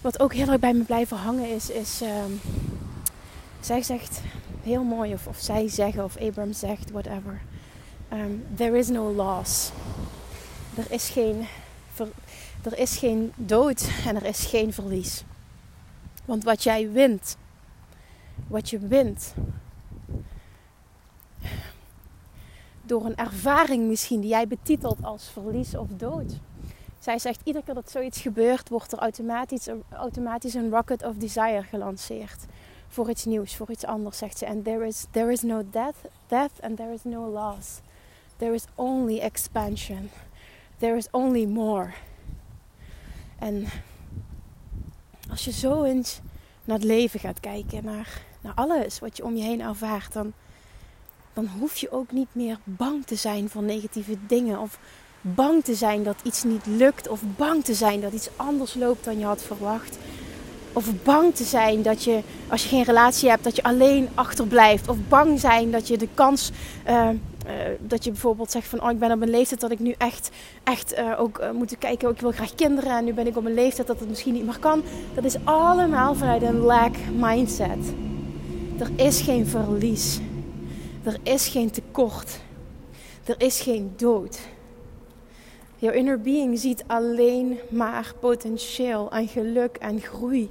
wat 0.00 0.20
ook 0.20 0.34
heel 0.34 0.48
erg 0.48 0.60
bij 0.60 0.74
me 0.74 0.82
blijven 0.82 1.16
hangen 1.16 1.54
is, 1.54 1.70
is 1.70 2.00
ehm, 2.02 2.32
zij 3.60 3.82
zegt 3.82 4.20
heel 4.62 4.82
mooi, 4.82 5.12
of, 5.12 5.26
of 5.26 5.38
zij 5.38 5.68
zeggen, 5.68 6.04
of 6.04 6.16
Abraham 6.16 6.52
zegt, 6.52 6.90
whatever. 6.90 7.40
Um, 8.12 8.44
there 8.56 8.78
is 8.78 8.88
no 8.88 9.10
loss. 9.10 9.70
Er 10.76 10.90
is 10.90 11.08
geen, 11.08 11.46
er 12.62 12.78
is 12.78 12.96
geen 12.96 13.32
dood 13.36 13.88
en 14.06 14.16
er 14.16 14.24
is 14.24 14.44
geen 14.44 14.72
verlies. 14.72 15.24
Want 16.24 16.44
wat 16.44 16.62
jij 16.62 16.90
wint, 16.90 17.36
wat 18.46 18.70
je 18.70 18.78
wint, 18.78 19.34
door 22.82 23.04
een 23.04 23.16
ervaring 23.16 23.88
misschien 23.88 24.20
die 24.20 24.30
jij 24.30 24.48
betitelt 24.48 25.02
als 25.02 25.28
verlies 25.28 25.76
of 25.76 25.88
dood. 25.96 26.32
Zij 26.98 27.18
zegt, 27.18 27.40
iedere 27.44 27.64
keer 27.64 27.74
dat 27.74 27.90
zoiets 27.90 28.20
gebeurt, 28.20 28.68
wordt 28.68 28.92
er 28.92 28.98
automatisch, 28.98 29.68
automatisch 29.90 30.54
een 30.54 30.70
rocket 30.70 31.04
of 31.04 31.16
desire 31.16 31.62
gelanceerd. 31.62 32.44
Voor 32.88 33.10
iets 33.10 33.24
nieuws, 33.24 33.56
voor 33.56 33.70
iets 33.70 33.84
anders, 33.84 34.18
zegt 34.18 34.38
ze. 34.38 34.46
En 34.46 34.62
there 34.62 34.86
is, 34.86 35.06
there 35.10 35.32
is 35.32 35.42
no 35.42 35.62
death, 35.70 35.96
death 36.26 36.52
and 36.60 36.76
there 36.76 36.92
is 36.92 37.04
no 37.04 37.30
loss. 37.30 37.80
There 38.36 38.54
is 38.54 38.64
only 38.74 39.18
expansion. 39.18 40.10
There 40.78 40.96
is 40.96 41.08
only 41.10 41.44
more. 41.44 41.90
En 43.38 43.66
als 45.30 45.44
je 45.44 45.52
zo 45.52 45.82
eens 45.82 46.20
naar 46.64 46.76
het 46.76 46.86
leven 46.86 47.20
gaat 47.20 47.40
kijken, 47.40 47.84
naar, 47.84 48.22
naar 48.40 48.54
alles 48.54 48.98
wat 48.98 49.16
je 49.16 49.24
om 49.24 49.36
je 49.36 49.42
heen 49.42 49.60
ervaart, 49.60 50.12
dan, 50.12 50.32
dan 51.32 51.46
hoef 51.58 51.76
je 51.76 51.90
ook 51.90 52.12
niet 52.12 52.28
meer 52.32 52.58
bang 52.64 53.06
te 53.06 53.14
zijn 53.14 53.48
voor 53.48 53.62
negatieve 53.62 54.16
dingen. 54.26 54.58
Of 54.58 54.78
bang 55.20 55.64
te 55.64 55.74
zijn 55.74 56.02
dat 56.02 56.16
iets 56.22 56.44
niet 56.44 56.66
lukt. 56.66 57.08
Of 57.08 57.20
bang 57.36 57.64
te 57.64 57.74
zijn 57.74 58.00
dat 58.00 58.12
iets 58.12 58.28
anders 58.36 58.74
loopt 58.74 59.04
dan 59.04 59.18
je 59.18 59.24
had 59.24 59.42
verwacht. 59.42 59.98
Of 60.72 61.02
bang 61.02 61.34
te 61.34 61.44
zijn 61.44 61.82
dat 61.82 62.04
je, 62.04 62.20
als 62.48 62.62
je 62.62 62.68
geen 62.68 62.82
relatie 62.82 63.28
hebt, 63.28 63.44
dat 63.44 63.56
je 63.56 63.62
alleen 63.62 64.08
achterblijft. 64.14 64.88
Of 64.88 64.96
bang 65.08 65.40
zijn 65.40 65.70
dat 65.70 65.88
je 65.88 65.98
de 65.98 66.08
kans, 66.14 66.50
uh, 66.88 67.08
uh, 67.46 67.52
dat 67.80 68.04
je 68.04 68.10
bijvoorbeeld 68.10 68.50
zegt 68.50 68.66
van, 68.66 68.82
oh 68.82 68.90
ik 68.90 68.98
ben 68.98 69.12
op 69.12 69.22
een 69.22 69.30
leeftijd 69.30 69.60
dat 69.60 69.70
ik 69.70 69.78
nu 69.78 69.94
echt, 69.98 70.30
echt 70.64 70.98
uh, 70.98 71.20
ook 71.20 71.52
moet 71.52 71.78
kijken, 71.78 72.10
ik 72.10 72.20
wil 72.20 72.32
graag 72.32 72.54
kinderen. 72.54 72.90
En 72.90 73.04
nu 73.04 73.12
ben 73.12 73.26
ik 73.26 73.36
op 73.36 73.44
een 73.44 73.54
leeftijd 73.54 73.86
dat 73.86 74.00
het 74.00 74.08
misschien 74.08 74.32
niet 74.32 74.44
meer 74.44 74.58
kan. 74.58 74.82
Dat 75.14 75.24
is 75.24 75.36
allemaal 75.44 76.14
vanuit 76.14 76.42
een 76.42 76.58
lack 76.58 76.94
mindset. 77.14 77.94
Er 78.78 78.90
is 78.96 79.20
geen 79.20 79.46
verlies. 79.46 80.20
Er 81.02 81.18
is 81.22 81.48
geen 81.48 81.70
tekort. 81.70 82.40
Er 83.24 83.34
is 83.38 83.60
geen 83.60 83.92
dood. 83.96 84.40
Jouw 85.76 85.92
inner 85.92 86.20
being 86.20 86.58
ziet 86.58 86.84
alleen 86.86 87.58
maar 87.68 88.12
potentieel 88.20 89.10
en 89.10 89.28
geluk 89.28 89.76
en 89.76 90.00
groei. 90.00 90.50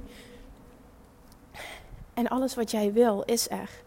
En 2.14 2.28
alles 2.28 2.54
wat 2.54 2.70
jij 2.70 2.92
wil 2.92 3.22
is 3.26 3.50
er. 3.50 3.81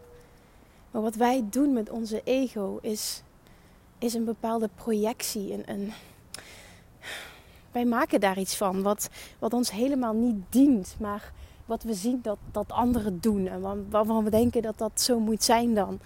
Maar 0.95 1.03
wat 1.03 1.15
wij 1.15 1.43
doen 1.49 1.73
met 1.73 1.89
onze 1.89 2.21
ego 2.23 2.79
is, 2.81 3.21
is 3.97 4.13
een 4.13 4.25
bepaalde 4.25 4.69
projectie. 4.75 5.53
Een, 5.53 5.63
een, 5.65 5.91
wij 7.71 7.85
maken 7.85 8.19
daar 8.19 8.39
iets 8.39 8.55
van 8.55 8.81
wat, 8.81 9.09
wat 9.39 9.53
ons 9.53 9.71
helemaal 9.71 10.13
niet 10.13 10.35
dient, 10.49 10.95
maar 10.99 11.31
wat 11.65 11.83
we 11.83 11.93
zien 11.93 12.19
dat, 12.21 12.37
dat 12.51 12.71
anderen 12.71 13.19
doen. 13.19 13.47
En 13.47 13.89
waarvan 13.89 14.23
we 14.23 14.29
denken 14.29 14.61
dat 14.61 14.77
dat 14.77 15.01
zo 15.01 15.19
moet 15.19 15.43
zijn 15.43 15.73
dan. 15.73 15.99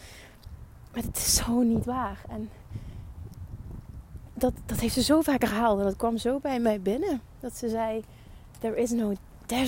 Maar 0.93 1.03
het 1.03 1.17
is 1.17 1.35
zo 1.35 1.61
niet 1.61 1.85
waar. 1.85 2.23
En 2.29 2.49
dat, 4.33 4.53
dat 4.65 4.79
heeft 4.79 4.93
ze 4.93 5.03
zo 5.03 5.21
vaak 5.21 5.41
herhaald. 5.41 5.79
En 5.79 5.85
dat 5.85 5.97
kwam 5.97 6.17
zo 6.17 6.39
bij 6.39 6.59
mij 6.59 6.81
binnen. 6.81 7.21
Dat 7.39 7.57
ze 7.57 7.69
zei: 7.69 8.03
There 8.59 8.81
is 8.81 8.91
no, 8.91 9.13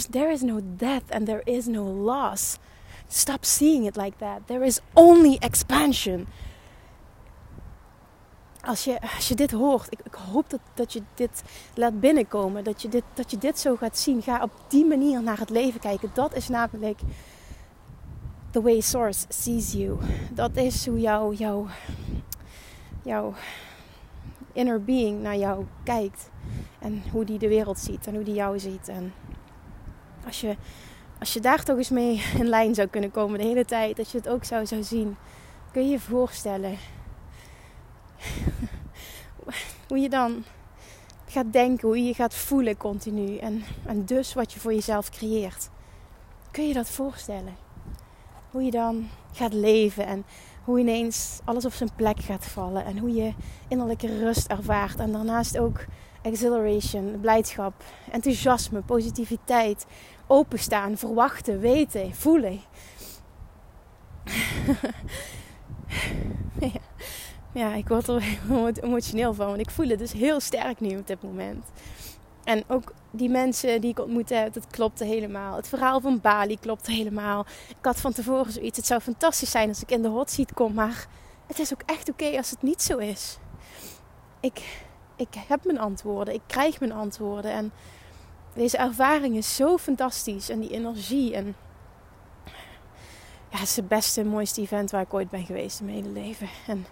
there 0.09 0.31
is 0.31 0.41
no 0.41 0.59
death 0.75 1.11
and 1.11 1.25
there 1.25 1.41
is 1.43 1.65
no 1.65 1.83
loss. 1.83 2.57
Stop 3.13 3.43
seeing 3.45 3.85
it 3.85 3.95
like 3.95 4.17
that. 4.17 4.47
There 4.47 4.65
is 4.65 4.79
only 4.93 5.37
expansion. 5.39 6.27
Als 8.61 8.83
je, 8.83 9.01
als 9.15 9.27
je 9.27 9.35
dit 9.35 9.51
hoort, 9.51 9.87
ik, 9.89 9.99
ik 10.03 10.13
hoop 10.13 10.49
dat, 10.49 10.59
dat 10.73 10.93
je 10.93 11.01
dit 11.13 11.43
laat 11.73 11.99
binnenkomen. 11.99 12.63
Dat 12.63 12.81
je 12.81 12.89
dit, 12.89 13.03
dat 13.13 13.31
je 13.31 13.37
dit 13.37 13.59
zo 13.59 13.75
gaat 13.75 13.97
zien. 13.97 14.21
Ga 14.21 14.43
op 14.43 14.51
die 14.67 14.85
manier 14.85 15.23
naar 15.23 15.39
het 15.39 15.49
leven 15.49 15.79
kijken. 15.79 16.11
Dat 16.13 16.35
is 16.35 16.47
namelijk 16.47 16.99
the 18.51 18.61
way 18.61 18.79
Source 18.79 19.25
sees 19.29 19.71
you. 19.71 19.97
Dat 20.33 20.55
is 20.55 20.87
hoe 20.87 20.99
jouw, 20.99 21.33
jouw, 21.33 21.67
jouw 23.03 23.33
inner 24.53 24.83
being 24.83 25.21
naar 25.21 25.37
jou 25.37 25.65
kijkt. 25.83 26.29
En 26.79 27.03
hoe 27.11 27.25
die 27.25 27.39
de 27.39 27.47
wereld 27.47 27.79
ziet 27.79 28.07
en 28.07 28.15
hoe 28.15 28.23
die 28.23 28.33
jou 28.33 28.59
ziet. 28.59 28.87
En 28.87 29.13
als 30.25 30.41
je, 30.41 30.55
als 31.21 31.33
je 31.33 31.39
daar 31.39 31.63
toch 31.63 31.77
eens 31.77 31.89
mee 31.89 32.23
in 32.39 32.47
lijn 32.47 32.75
zou 32.75 32.87
kunnen 32.87 33.11
komen 33.11 33.39
de 33.39 33.45
hele 33.45 33.65
tijd, 33.65 33.95
dat 33.95 34.11
je 34.11 34.17
het 34.17 34.27
ook 34.27 34.43
zo 34.43 34.65
zou 34.65 34.83
zien, 34.83 35.17
kun 35.71 35.83
je 35.83 35.89
je 35.89 35.99
voorstellen 35.99 36.77
hoe 39.87 39.97
je 39.99 40.09
dan 40.09 40.43
gaat 41.27 41.53
denken, 41.53 41.87
hoe 41.87 42.03
je 42.03 42.13
gaat 42.13 42.33
voelen 42.33 42.77
continu. 42.77 43.37
En, 43.37 43.63
en 43.85 44.05
dus 44.05 44.33
wat 44.33 44.53
je 44.53 44.59
voor 44.59 44.73
jezelf 44.73 45.09
creëert. 45.09 45.69
Kun 46.51 46.67
je 46.67 46.73
dat 46.73 46.89
voorstellen? 46.89 47.55
Hoe 48.51 48.63
je 48.63 48.71
dan 48.71 49.07
gaat 49.31 49.53
leven 49.53 50.05
en 50.05 50.25
hoe 50.63 50.79
ineens 50.79 51.39
alles 51.43 51.65
op 51.65 51.73
zijn 51.73 51.95
plek 51.95 52.19
gaat 52.19 52.45
vallen. 52.45 52.85
En 52.85 52.97
hoe 52.97 53.13
je 53.13 53.33
innerlijke 53.67 54.19
rust 54.19 54.47
ervaart. 54.47 54.99
En 54.99 55.11
daarnaast 55.11 55.57
ook 55.57 55.85
exhilaration, 56.21 57.19
blijdschap, 57.21 57.73
enthousiasme, 58.11 58.81
positiviteit, 58.81 59.85
openstaan, 60.27 60.97
verwachten, 60.97 61.59
weten, 61.59 62.15
voelen. 62.15 62.59
ja. 67.53 67.73
ik 67.73 67.87
word 67.87 68.07
er 68.07 68.23
emotioneel 68.83 69.33
van, 69.33 69.47
want 69.47 69.59
ik 69.59 69.69
voel 69.69 69.87
het 69.87 69.99
dus 69.99 70.11
heel 70.11 70.39
sterk 70.39 70.79
nu 70.79 70.97
op 70.97 71.07
dit 71.07 71.23
moment. 71.23 71.65
En 72.43 72.63
ook 72.67 72.93
die 73.11 73.29
mensen 73.29 73.81
die 73.81 73.89
ik 73.89 73.99
ontmoet 73.99 74.29
heb, 74.29 74.53
dat 74.53 74.67
klopte 74.67 75.05
helemaal. 75.05 75.55
Het 75.55 75.67
verhaal 75.67 75.99
van 75.99 76.21
Bali 76.21 76.59
klopte 76.59 76.91
helemaal. 76.91 77.45
Ik 77.69 77.75
had 77.85 78.01
van 78.01 78.13
tevoren 78.13 78.51
zoiets. 78.51 78.77
Het 78.77 78.85
zou 78.85 79.01
fantastisch 79.01 79.51
zijn 79.51 79.69
als 79.69 79.81
ik 79.81 79.91
in 79.91 80.01
de 80.01 80.07
hot 80.07 80.29
seat 80.31 80.53
kom. 80.53 80.73
Maar 80.73 81.07
het 81.47 81.59
is 81.59 81.73
ook 81.73 81.81
echt 81.85 82.09
oké 82.09 82.37
als 82.37 82.49
het 82.49 82.61
niet 82.61 82.81
zo 82.81 82.97
is. 82.97 83.37
Ik, 84.39 84.83
ik 85.21 85.41
heb 85.47 85.65
mijn 85.65 85.79
antwoorden. 85.79 86.33
Ik 86.33 86.41
krijg 86.45 86.79
mijn 86.79 86.91
antwoorden. 86.91 87.51
En 87.51 87.71
deze 88.53 88.77
ervaring 88.77 89.35
is 89.35 89.55
zo 89.55 89.77
fantastisch. 89.77 90.49
En 90.49 90.59
die 90.59 90.71
energie. 90.71 91.35
En 91.35 91.55
ja, 93.49 93.57
het 93.57 93.67
is 93.67 93.75
het 93.75 93.87
beste, 93.87 94.23
mooiste 94.23 94.61
event 94.61 94.91
waar 94.91 95.01
ik 95.01 95.13
ooit 95.13 95.29
ben 95.29 95.45
geweest 95.45 95.79
in 95.79 95.85
mijn 95.85 95.97
hele 95.97 96.13
leven. 96.19 96.49
En 96.67 96.85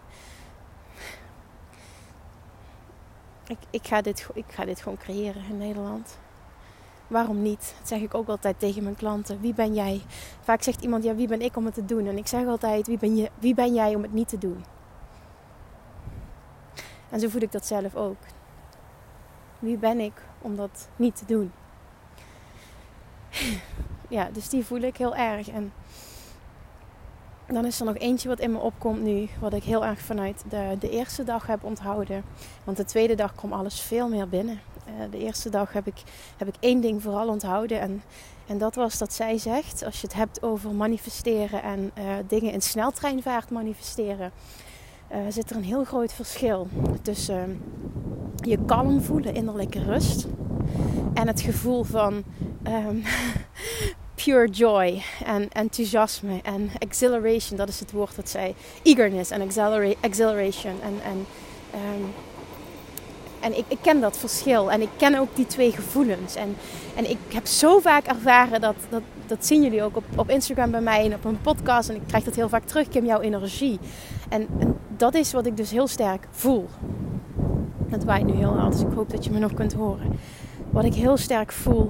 ik, 3.48 3.58
ik, 3.70 3.88
ga 3.88 4.02
dit, 4.02 4.28
ik 4.34 4.46
ga 4.48 4.66
dit 4.66 4.82
gewoon 4.82 4.98
creëren 4.98 5.44
in 5.50 5.58
Nederland. 5.58 6.18
Waarom 7.08 7.42
niet? 7.42 7.74
Dat 7.80 7.88
zeg 7.88 8.02
ik 8.02 8.14
ook 8.14 8.28
altijd 8.28 8.60
tegen 8.60 8.84
mijn 8.84 8.96
klanten. 8.96 9.42
Wie 9.42 9.54
ben 9.54 9.74
jij? 9.74 10.02
Vaak 10.42 10.64
zegt 10.64 10.84
iemand, 10.84 11.04
ja, 11.04 11.16
wie 11.16 11.28
ben 11.28 11.42
ik 11.42 11.56
om 11.56 11.66
het 11.66 11.74
te 11.74 11.86
doen? 11.86 12.08
En 12.08 12.18
ik 12.18 12.28
zeg 12.28 12.46
altijd, 12.46 12.88
wie 12.88 12.98
ben, 12.98 13.16
je, 13.16 13.30
wie 13.40 13.54
ben 13.54 13.74
jij 13.74 13.96
om 13.96 14.02
het 14.02 14.14
niet 14.14 14.28
te 14.28 14.38
doen? 14.38 14.64
En 17.10 17.20
zo 17.20 17.30
voel 17.30 17.42
ik 17.42 17.52
dat 17.52 17.66
zelf 17.66 17.96
ook. 17.96 18.18
Wie 19.60 19.78
ben 19.78 20.00
ik 20.00 20.22
om 20.42 20.56
dat 20.56 20.90
niet 20.96 21.16
te 21.16 21.26
doen? 21.26 21.52
Ja, 24.10 24.30
dus 24.34 24.50
die 24.50 24.66
voel 24.66 24.80
ik 24.82 24.98
heel 24.98 25.16
erg. 25.16 25.50
En 25.50 25.74
dan 27.48 27.66
is 27.66 27.80
er 27.80 27.86
nog 27.86 27.98
eentje 27.98 28.28
wat 28.28 28.40
in 28.40 28.52
me 28.52 28.58
opkomt 28.58 29.02
nu, 29.02 29.28
wat 29.40 29.54
ik 29.54 29.64
heel 29.64 29.86
erg 29.86 30.00
vanuit 30.00 30.44
de, 30.50 30.76
de 30.80 30.90
eerste 30.90 31.24
dag 31.24 31.48
heb 31.48 31.64
onthouden. 31.64 32.24
Want 32.64 32.78
de 32.78 32.86
tweede 32.86 33.16
dag 33.16 33.36
kwam 33.36 33.54
alles 33.54 33.82
veel 33.82 34.10
meer 34.10 34.30
binnen. 34.30 34.60
Uh, 34.88 35.12
de 35.12 35.18
eerste 35.18 35.50
dag 35.50 35.74
heb 35.74 35.88
ik, 35.88 36.04
heb 36.38 36.48
ik 36.48 36.56
één 36.60 36.82
ding 36.82 37.02
vooral 37.02 37.28
onthouden. 37.28 37.80
En, 37.80 38.04
en 38.48 38.58
dat 38.58 38.76
was 38.76 38.98
dat 38.98 39.14
zij 39.14 39.38
zegt, 39.38 39.84
als 39.84 40.02
je 40.02 40.08
het 40.08 40.16
hebt 40.16 40.44
over 40.44 40.72
manifesteren 40.72 41.64
en 41.64 41.92
uh, 41.98 42.04
dingen 42.28 42.52
in 42.52 42.62
sneltreinvaart 42.62 43.50
manifesteren, 43.50 44.32
uh, 45.12 45.18
zit 45.30 45.50
er 45.50 45.56
een 45.56 45.64
heel 45.64 45.84
groot 45.84 46.14
verschil 46.14 46.68
tussen 47.02 47.62
je 48.36 48.58
kalm 48.66 49.02
voelen, 49.02 49.34
innerlijke 49.34 49.84
rust, 49.84 50.28
En 51.14 51.28
het 51.28 51.42
gevoel 51.42 51.84
van 51.84 52.24
ehm, 52.64 52.96
pure 54.24 54.50
joy 54.50 55.02
en 55.26 55.50
enthousiasme 55.52 56.40
en 56.44 56.70
exhilaration, 56.78 57.58
dat 57.58 57.70
is 57.70 57.80
het 57.80 57.92
woord 57.92 58.16
dat 58.16 58.30
zij. 58.30 58.56
Eagerness 58.84 59.32
en 59.32 59.42
exhilaration. 60.02 60.82
En, 60.82 60.94
en, 61.04 61.26
um, 61.74 62.14
en 63.40 63.58
ik, 63.58 63.66
ik, 63.68 63.78
ken 63.82 64.02
dat 64.02 64.18
verschil 64.18 64.72
en 64.72 64.82
ik 64.82 64.90
ken 64.98 65.16
ook 65.16 65.36
die 65.36 65.48
twee 65.48 65.72
gevoelens. 65.72 66.36
En, 66.36 66.56
en 66.96 67.10
ik 67.10 67.18
heb 67.34 67.46
zo 67.46 67.80
vaak 67.80 68.06
ervaren 68.06 68.62
dat, 68.62 68.76
dat, 68.90 69.02
dat 69.28 69.46
zien 69.46 69.64
jullie 69.64 69.84
ook 69.84 69.96
op, 69.96 70.04
op 70.16 70.30
Instagram 70.30 70.72
bij 70.72 70.82
mij 70.82 71.06
en 71.06 71.14
op 71.14 71.26
een 71.26 71.42
podcast. 71.42 71.90
En 71.90 71.96
ik 71.96 72.02
krijg 72.08 72.24
dat 72.24 72.36
heel 72.36 72.50
vaak 72.50 72.66
terug, 72.66 72.88
Kim, 72.88 73.06
jouw 73.06 73.20
energie. 73.20 73.80
En, 74.30 74.48
en 74.60 74.76
dat 74.98 75.14
is 75.16 75.34
wat 75.34 75.46
ik 75.46 75.58
dus 75.58 75.72
heel 75.72 75.88
sterk 75.88 76.28
voel. 76.32 76.66
Het 77.88 78.04
waait 78.04 78.26
nu 78.26 78.34
heel 78.34 78.58
hard, 78.58 78.72
dus 78.72 78.82
ik 78.82 78.94
hoop 78.96 79.10
dat 79.10 79.26
je 79.26 79.32
me 79.32 79.40
nog 79.40 79.54
kunt 79.54 79.74
horen. 79.74 80.12
Wat 80.70 80.84
ik 80.84 80.94
heel 80.94 81.18
sterk 81.18 81.52
voel. 81.52 81.88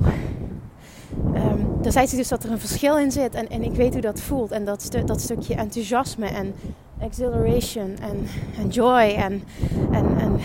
Um, 1.36 1.82
daar 1.82 1.92
zei 1.92 2.08
ze 2.08 2.16
dus 2.16 2.28
dat 2.28 2.44
er 2.44 2.52
een 2.52 2.60
verschil 2.60 2.98
in 2.98 3.12
zit. 3.12 3.36
En, 3.36 3.50
en 3.50 3.64
ik 3.64 3.74
weet 3.74 3.94
hoe 3.94 4.02
dat 4.02 4.22
voelt. 4.22 4.52
En 4.52 4.66
dat, 4.66 4.90
dat 5.06 5.22
stukje 5.22 5.56
enthousiasme 5.56 6.26
en 6.26 6.54
exhilaration 7.00 7.98
en, 8.02 8.28
en 8.58 8.68
joy 8.68 9.14
en, 9.18 9.44
en, 9.92 10.18
en 10.18 10.40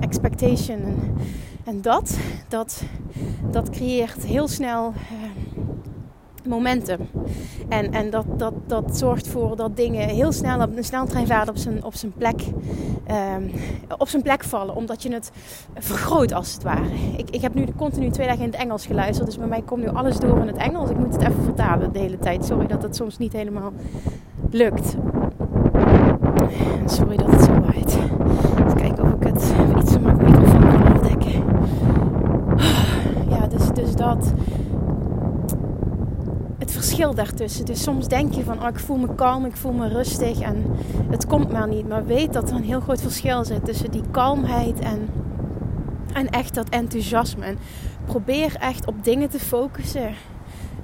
expectation. 0.00 0.78
En, 0.82 1.16
en 1.64 1.82
dat, 1.82 2.18
dat, 2.48 2.82
dat 3.50 3.70
creëert 3.70 4.24
heel 4.24 4.48
snel 4.48 4.92
uh, 4.92 5.53
momentum. 6.46 6.98
En, 7.68 7.92
en 7.92 8.10
dat, 8.10 8.24
dat, 8.36 8.54
dat 8.66 8.96
zorgt 8.96 9.28
voor 9.28 9.56
dat 9.56 9.76
dingen 9.76 10.08
heel 10.08 10.32
snel 10.32 10.60
op 10.60 10.76
een 10.76 10.84
sneltreinvaart 10.84 11.48
op 11.48 11.56
zijn, 11.56 11.84
op 11.84 11.94
zijn 11.94 12.12
plek 12.12 12.40
um, 13.10 13.50
op 13.98 14.08
zijn 14.08 14.22
plek 14.22 14.44
vallen. 14.44 14.74
Omdat 14.74 15.02
je 15.02 15.12
het 15.12 15.30
vergroot 15.74 16.32
als 16.32 16.52
het 16.52 16.62
ware. 16.62 16.88
Ik, 17.16 17.30
ik 17.30 17.40
heb 17.40 17.54
nu 17.54 17.64
continu 17.76 18.10
twee 18.10 18.26
dagen 18.26 18.42
in 18.42 18.50
het 18.50 18.60
Engels 18.60 18.86
geluisterd. 18.86 19.26
Dus 19.26 19.38
bij 19.38 19.46
mij 19.46 19.62
komt 19.62 19.82
nu 19.82 19.88
alles 19.88 20.18
door 20.18 20.38
in 20.38 20.46
het 20.46 20.56
Engels. 20.56 20.90
Ik 20.90 20.98
moet 20.98 21.12
het 21.12 21.22
even 21.22 21.42
vertalen 21.42 21.92
de 21.92 21.98
hele 21.98 22.18
tijd. 22.18 22.44
Sorry 22.44 22.66
dat 22.66 22.82
het 22.82 22.96
soms 22.96 23.18
niet 23.18 23.32
helemaal 23.32 23.72
lukt. 24.50 24.96
Sorry 26.86 27.16
dat 27.16 27.30
het 27.30 27.42
zo 27.42 27.60
waait. 27.60 27.98
Even 28.58 28.74
kijken 28.76 29.04
of 29.04 29.12
ik 29.12 29.22
het 29.22 29.52
iets 29.78 29.92
met 29.92 30.02
mijn 30.02 30.16
microfoon 30.16 30.60
kan 30.60 30.92
afdekken. 30.92 31.44
Ja, 33.28 33.46
dus, 33.46 33.68
dus 33.74 33.96
dat 33.96 34.32
het 36.58 36.70
daartussen. 37.12 37.64
Dus 37.64 37.82
soms 37.82 38.08
denk 38.08 38.34
je 38.34 38.44
van, 38.44 38.62
oh, 38.62 38.68
ik 38.68 38.78
voel 38.78 38.96
me 38.96 39.14
kalm, 39.14 39.44
ik 39.44 39.56
voel 39.56 39.72
me 39.72 39.88
rustig 39.88 40.40
en 40.40 40.64
het 41.10 41.26
komt 41.26 41.52
maar 41.52 41.68
niet. 41.68 41.88
Maar 41.88 42.06
weet 42.06 42.32
dat 42.32 42.50
er 42.50 42.56
een 42.56 42.64
heel 42.64 42.80
groot 42.80 43.00
verschil 43.00 43.44
zit 43.44 43.64
tussen 43.64 43.90
die 43.90 44.02
kalmheid 44.10 44.78
en, 44.78 45.08
en 46.12 46.30
echt 46.30 46.54
dat 46.54 46.68
enthousiasme. 46.68 47.44
En 47.44 47.58
probeer 48.04 48.56
echt 48.60 48.86
op 48.86 49.04
dingen 49.04 49.30
te 49.30 49.38
focussen 49.38 50.14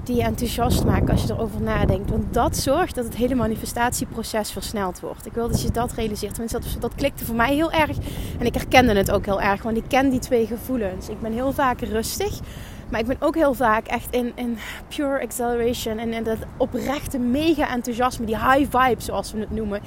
die 0.05 0.17
je 0.17 0.23
enthousiast 0.23 0.85
maken 0.85 1.11
als 1.11 1.23
je 1.23 1.33
erover 1.33 1.63
nadenkt. 1.63 2.11
Want 2.11 2.35
dat 2.35 2.57
zorgt 2.57 2.95
dat 2.95 3.05
het 3.05 3.17
hele 3.17 3.35
manifestatieproces 3.35 4.51
versneld 4.51 5.01
wordt. 5.01 5.27
Ik 5.27 5.33
wil 5.33 5.49
dat 5.49 5.63
je 5.63 5.71
dat 5.71 5.93
realiseert. 5.93 6.35
Tenminste, 6.35 6.59
dat, 6.61 6.81
dat 6.81 6.95
klikte 6.95 7.25
voor 7.25 7.35
mij 7.35 7.55
heel 7.55 7.73
erg. 7.73 7.97
En 8.39 8.47
ik 8.47 8.55
herkende 8.55 8.95
het 8.95 9.11
ook 9.11 9.25
heel 9.25 9.41
erg, 9.41 9.63
want 9.63 9.77
ik 9.77 9.85
ken 9.89 10.11
die 10.11 10.19
twee 10.19 10.47
gevoelens. 10.47 11.09
Ik 11.09 11.21
ben 11.21 11.33
heel 11.33 11.53
vaak 11.53 11.81
rustig. 11.81 12.41
Maar 12.91 13.01
ik 13.01 13.07
ben 13.07 13.17
ook 13.21 13.35
heel 13.35 13.55
vaak 13.55 13.87
echt 13.87 14.07
in, 14.11 14.33
in 14.35 14.59
pure 14.89 15.21
acceleration. 15.21 15.99
En 15.99 16.13
in 16.13 16.25
dat 16.25 16.39
oprechte 16.57 17.19
mega 17.19 17.71
enthousiasme. 17.71 18.27
Die 18.27 18.37
high 18.37 18.77
vibe 18.79 19.03
zoals 19.03 19.33
we 19.33 19.41
het 19.41 19.51
noemen. 19.51 19.81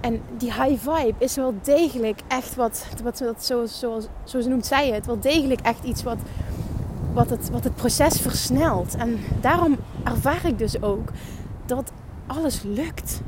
En 0.00 0.20
die 0.38 0.52
high 0.52 0.90
vibe 0.90 1.14
is 1.18 1.36
wel 1.36 1.54
degelijk 1.62 2.20
echt 2.28 2.54
wat, 2.54 2.86
wat 3.02 3.18
zo, 3.44 3.66
zo, 3.66 4.00
zo 4.24 4.48
noemt 4.48 4.66
zij 4.66 4.88
het, 4.88 5.06
wel 5.06 5.20
degelijk 5.20 5.60
echt 5.60 5.84
iets 5.84 6.02
wat, 6.02 6.18
wat, 7.12 7.30
het, 7.30 7.50
wat 7.50 7.64
het 7.64 7.74
proces 7.74 8.20
versnelt. 8.20 8.94
En 8.96 9.18
daarom 9.40 9.76
ervaar 10.04 10.46
ik 10.46 10.58
dus 10.58 10.82
ook 10.82 11.08
dat 11.66 11.92
alles 12.26 12.62
lukt 12.62 13.20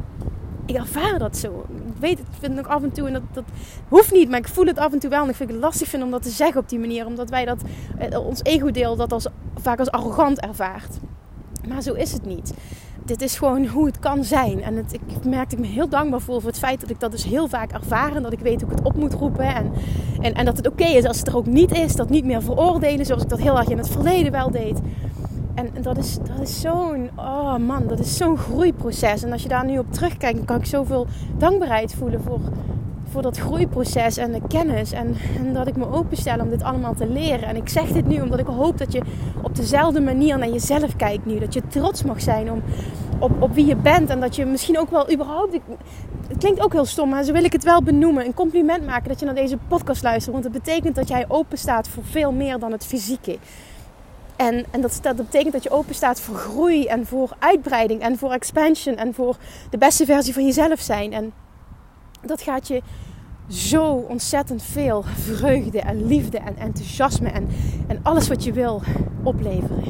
ik 0.66 0.76
ervaar 0.76 1.18
dat 1.18 1.36
zo. 1.36 1.64
Ik 1.68 2.00
weet 2.00 2.18
het, 2.18 2.26
vind 2.38 2.56
het 2.56 2.66
ook 2.66 2.72
af 2.72 2.82
en 2.82 2.92
toe, 2.92 3.06
en 3.06 3.12
dat, 3.12 3.22
dat 3.32 3.44
hoeft 3.88 4.12
niet, 4.12 4.28
maar 4.28 4.38
ik 4.38 4.48
voel 4.48 4.66
het 4.66 4.78
af 4.78 4.92
en 4.92 4.98
toe 4.98 5.10
wel. 5.10 5.22
En 5.22 5.28
ik 5.28 5.34
vind 5.34 5.50
het 5.50 5.58
lastig 5.58 5.88
vind 5.88 6.02
om 6.02 6.10
dat 6.10 6.22
te 6.22 6.30
zeggen 6.30 6.60
op 6.60 6.68
die 6.68 6.78
manier, 6.78 7.06
omdat 7.06 7.30
wij 7.30 7.44
dat, 7.44 7.62
eh, 7.98 8.26
ons 8.26 8.40
ego-deel 8.42 8.96
dat 8.96 9.12
als, 9.12 9.26
vaak 9.54 9.78
als 9.78 9.90
arrogant 9.90 10.40
ervaart. 10.40 10.98
Maar 11.68 11.82
zo 11.82 11.92
is 11.92 12.12
het 12.12 12.24
niet. 12.26 12.54
Dit 13.04 13.22
is 13.22 13.36
gewoon 13.36 13.66
hoe 13.66 13.86
het 13.86 13.98
kan 13.98 14.24
zijn. 14.24 14.62
En 14.62 14.76
het, 14.76 14.92
ik 14.92 15.24
merkte 15.24 15.56
ik 15.56 15.60
me 15.60 15.66
heel 15.66 15.88
dankbaar 15.88 16.20
voor, 16.20 16.40
voor 16.40 16.50
het 16.50 16.58
feit 16.58 16.80
dat 16.80 16.90
ik 16.90 17.00
dat 17.00 17.10
dus 17.10 17.24
heel 17.24 17.48
vaak 17.48 17.72
ervaar. 17.72 18.16
En 18.16 18.22
dat 18.22 18.32
ik 18.32 18.38
weet 18.38 18.60
hoe 18.60 18.70
ik 18.70 18.76
het 18.78 18.86
op 18.86 18.96
moet 18.96 19.14
roepen. 19.14 19.54
En, 19.54 19.72
en, 20.20 20.34
en 20.34 20.44
dat 20.44 20.56
het 20.56 20.68
oké 20.68 20.84
is 20.84 21.04
als 21.04 21.18
het 21.18 21.28
er 21.28 21.36
ook 21.36 21.46
niet 21.46 21.72
is. 21.72 21.96
Dat 21.96 22.10
niet 22.10 22.24
meer 22.24 22.42
veroordelen 22.42 23.06
zoals 23.06 23.22
ik 23.22 23.28
dat 23.28 23.40
heel 23.40 23.58
erg 23.58 23.68
in 23.68 23.78
het 23.78 23.88
verleden 23.88 24.32
wel 24.32 24.50
deed. 24.50 24.80
En 25.74 25.82
dat 25.82 25.98
is, 25.98 26.18
dat 26.18 26.40
is 26.40 26.60
zo'n, 26.60 27.10
oh 27.16 27.56
man, 27.56 27.86
dat 27.86 27.98
is 27.98 28.16
zo'n 28.16 28.36
groeiproces. 28.38 29.22
En 29.22 29.32
als 29.32 29.42
je 29.42 29.48
daar 29.48 29.64
nu 29.64 29.78
op 29.78 29.92
terugkijkt, 29.92 30.44
kan 30.44 30.56
ik 30.56 30.66
zoveel 30.66 31.06
dankbaarheid 31.38 31.94
voelen 31.94 32.22
voor, 32.22 32.40
voor 33.10 33.22
dat 33.22 33.38
groeiproces 33.38 34.16
en 34.16 34.32
de 34.32 34.40
kennis. 34.48 34.92
En, 34.92 35.16
en 35.38 35.54
dat 35.54 35.66
ik 35.66 35.76
me 35.76 35.92
openstel 35.92 36.40
om 36.40 36.48
dit 36.48 36.62
allemaal 36.62 36.94
te 36.94 37.08
leren. 37.08 37.48
En 37.48 37.56
ik 37.56 37.68
zeg 37.68 37.88
dit 37.88 38.06
nu 38.06 38.20
omdat 38.20 38.38
ik 38.38 38.46
hoop 38.46 38.78
dat 38.78 38.92
je 38.92 39.02
op 39.42 39.56
dezelfde 39.56 40.00
manier 40.00 40.38
naar 40.38 40.48
jezelf 40.48 40.96
kijkt 40.96 41.26
nu. 41.26 41.38
Dat 41.38 41.54
je 41.54 41.62
trots 41.68 42.02
mag 42.02 42.20
zijn 42.20 42.52
om, 42.52 42.62
op, 43.18 43.42
op 43.42 43.54
wie 43.54 43.66
je 43.66 43.76
bent. 43.76 44.10
En 44.10 44.20
dat 44.20 44.36
je 44.36 44.44
misschien 44.44 44.78
ook 44.78 44.90
wel 44.90 45.12
überhaupt. 45.12 45.58
Het 46.28 46.38
klinkt 46.38 46.60
ook 46.60 46.72
heel 46.72 46.84
stom, 46.84 47.08
maar 47.08 47.24
zo 47.24 47.32
wil 47.32 47.44
ik 47.44 47.52
het 47.52 47.64
wel 47.64 47.82
benoemen. 47.82 48.26
Een 48.26 48.34
compliment 48.34 48.86
maken 48.86 49.08
dat 49.08 49.18
je 49.18 49.26
naar 49.26 49.34
deze 49.34 49.58
podcast 49.68 50.02
luistert. 50.02 50.32
Want 50.32 50.44
het 50.44 50.64
betekent 50.64 50.94
dat 50.94 51.08
jij 51.08 51.24
open 51.28 51.58
staat 51.58 51.88
voor 51.88 52.04
veel 52.04 52.32
meer 52.32 52.58
dan 52.58 52.72
het 52.72 52.86
fysieke. 52.86 53.38
En, 54.36 54.64
en 54.70 54.80
dat, 54.80 55.00
betekent 55.16 55.52
dat 55.52 55.62
je 55.62 55.70
open 55.70 55.94
staat 55.94 56.20
voor 56.20 56.36
groei 56.36 56.86
en 56.86 57.06
voor 57.06 57.36
uitbreiding 57.38 58.00
en 58.00 58.18
voor 58.18 58.32
expansion 58.32 58.96
en 58.96 59.14
voor 59.14 59.36
de 59.70 59.78
beste 59.78 60.04
versie 60.04 60.32
van 60.34 60.44
jezelf 60.44 60.80
zijn. 60.80 61.12
En 61.12 61.32
dat 62.22 62.42
gaat 62.42 62.68
je 62.68 62.82
zo 63.48 63.84
ontzettend 63.92 64.62
veel 64.62 65.02
vreugde 65.02 65.80
en 65.80 66.06
liefde 66.06 66.38
en 66.38 66.56
enthousiasme 66.56 67.28
en, 67.28 67.48
en 67.86 68.00
alles 68.02 68.28
wat 68.28 68.44
je 68.44 68.52
wil 68.52 68.82
opleveren. 69.22 69.84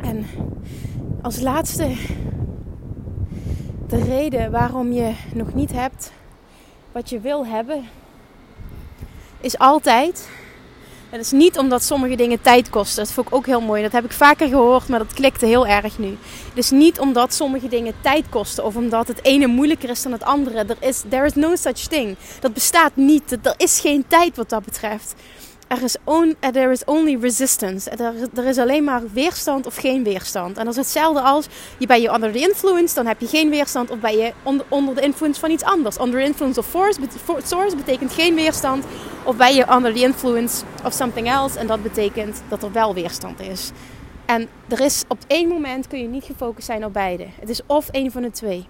En 0.00 0.26
als 1.22 1.40
laatste, 1.40 1.96
de 3.86 4.04
reden 4.04 4.50
waarom 4.50 4.92
je 4.92 5.14
nog 5.34 5.54
niet 5.54 5.72
hebt 5.72 6.12
wat 6.92 7.10
je 7.10 7.20
wil 7.20 7.46
hebben, 7.46 7.84
is 9.40 9.58
altijd 9.58 10.28
het 11.14 11.24
is 11.24 11.30
niet 11.30 11.58
omdat 11.58 11.82
sommige 11.82 12.16
dingen 12.16 12.40
tijd 12.40 12.70
kosten. 12.70 13.04
Dat 13.04 13.12
vond 13.12 13.26
ik 13.26 13.34
ook 13.34 13.46
heel 13.46 13.60
mooi. 13.60 13.82
Dat 13.82 13.92
heb 13.92 14.04
ik 14.04 14.12
vaker 14.12 14.48
gehoord, 14.48 14.88
maar 14.88 14.98
dat 14.98 15.12
klikte 15.12 15.46
heel 15.46 15.66
erg 15.66 15.98
nu. 15.98 16.16
Is 16.54 16.70
niet 16.70 16.98
omdat 16.98 17.34
sommige 17.34 17.68
dingen 17.68 17.94
tijd 18.00 18.24
kosten 18.28 18.64
of 18.64 18.76
omdat 18.76 19.08
het 19.08 19.24
ene 19.24 19.46
moeilijker 19.46 19.90
is 19.90 20.02
dan 20.02 20.12
het 20.12 20.22
andere. 20.22 20.58
Er 20.58 20.76
is, 20.80 21.02
there 21.08 21.24
is 21.24 21.34
no 21.34 21.56
such 21.56 21.78
thing. 21.78 22.16
Dat 22.40 22.54
bestaat 22.54 22.96
niet. 22.96 23.38
Er 23.42 23.54
is 23.56 23.80
geen 23.80 24.04
tijd 24.08 24.36
wat 24.36 24.48
dat 24.48 24.64
betreft. 24.64 25.14
Er 25.74 25.82
is, 25.82 25.96
on, 26.04 26.36
there 26.52 26.70
is 26.70 26.84
only 26.84 27.16
resistance. 27.20 27.90
Er, 28.34 28.44
is 28.44 28.58
alleen 28.58 28.84
maar 28.84 29.02
weerstand 29.12 29.66
of 29.66 29.76
geen 29.76 30.04
weerstand. 30.04 30.58
En 30.58 30.64
dat 30.64 30.72
is 30.72 30.80
hetzelfde 30.80 31.20
als 31.20 31.46
je 31.78 31.86
bij 31.86 32.00
je 32.00 32.12
under 32.12 32.32
the 32.32 32.38
influence, 32.38 32.94
dan 32.94 33.06
heb 33.06 33.20
je 33.20 33.26
geen 33.26 33.50
weerstand. 33.50 33.90
Of 33.90 33.98
bij 33.98 34.16
je 34.16 34.32
onder, 34.68 34.94
de 34.94 35.00
influence 35.00 35.40
van 35.40 35.50
iets 35.50 35.62
anders. 35.62 35.98
Under 35.98 36.20
the 36.20 36.26
influence 36.26 36.60
of 36.60 36.66
force, 36.66 37.00
source 37.44 37.76
betekent 37.76 38.12
geen 38.12 38.34
weerstand. 38.34 38.84
Of 39.24 39.36
bij 39.36 39.54
je 39.54 39.66
under 39.72 39.92
the 39.92 40.00
influence 40.00 40.64
of 40.84 40.92
something 40.92 41.28
else. 41.28 41.58
En 41.58 41.66
dat 41.66 41.82
betekent 41.82 42.42
dat 42.48 42.62
er 42.62 42.72
wel 42.72 42.94
weerstand 42.94 43.40
is. 43.40 43.70
En 44.24 44.48
er 44.68 44.80
is 44.80 45.04
op 45.08 45.18
één 45.26 45.48
moment 45.48 45.86
kun 45.86 46.00
je 46.00 46.08
niet 46.08 46.24
gefocust 46.24 46.66
zijn 46.66 46.84
op 46.84 46.92
beide. 46.92 47.26
Het 47.40 47.48
is 47.48 47.60
of 47.66 47.88
één 47.88 48.10
van 48.10 48.22
de 48.22 48.30
twee. 48.30 48.66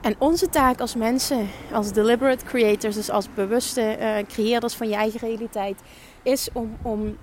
En 0.00 0.14
onze 0.18 0.48
taak 0.48 0.80
als 0.80 0.94
mensen, 0.94 1.48
als 1.72 1.92
deliberate 1.92 2.44
creators, 2.44 2.94
dus 2.94 3.10
als 3.10 3.34
bewuste 3.34 3.96
uh, 4.00 4.26
creëerders 4.26 4.74
van 4.74 4.88
je 4.88 4.94
eigen 4.94 5.20
realiteit, 5.20 5.80
is 6.22 6.48
om, 6.52 6.76
om 6.82 7.16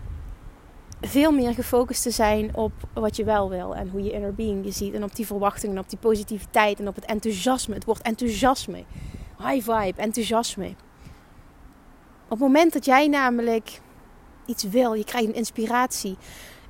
veel 1.01 1.31
meer 1.31 1.53
gefocust 1.53 2.03
te 2.03 2.11
zijn 2.11 2.55
op 2.55 2.71
wat 2.93 3.15
je 3.15 3.23
wel 3.23 3.49
wil 3.49 3.75
en 3.75 3.89
hoe 3.89 4.03
je 4.03 4.11
inner 4.11 4.33
being 4.33 4.65
je 4.65 4.71
ziet. 4.71 4.93
En 4.93 5.03
op 5.03 5.15
die 5.15 5.25
verwachtingen, 5.25 5.77
op 5.77 5.89
die 5.89 5.99
positiviteit 5.99 6.79
en 6.79 6.87
op 6.87 6.95
het 6.95 7.05
enthousiasme. 7.05 7.73
Het 7.73 7.85
woord 7.85 8.01
enthousiasme. 8.01 8.83
High 9.37 9.71
vibe, 9.71 10.01
enthousiasme. 10.01 10.67
Op 12.23 12.29
het 12.29 12.39
moment 12.39 12.73
dat 12.73 12.85
jij 12.85 13.07
namelijk 13.07 13.79
iets 14.45 14.63
wil, 14.63 14.93
je 14.93 15.03
krijgt 15.03 15.27
een 15.27 15.33
inspiratie 15.33 16.17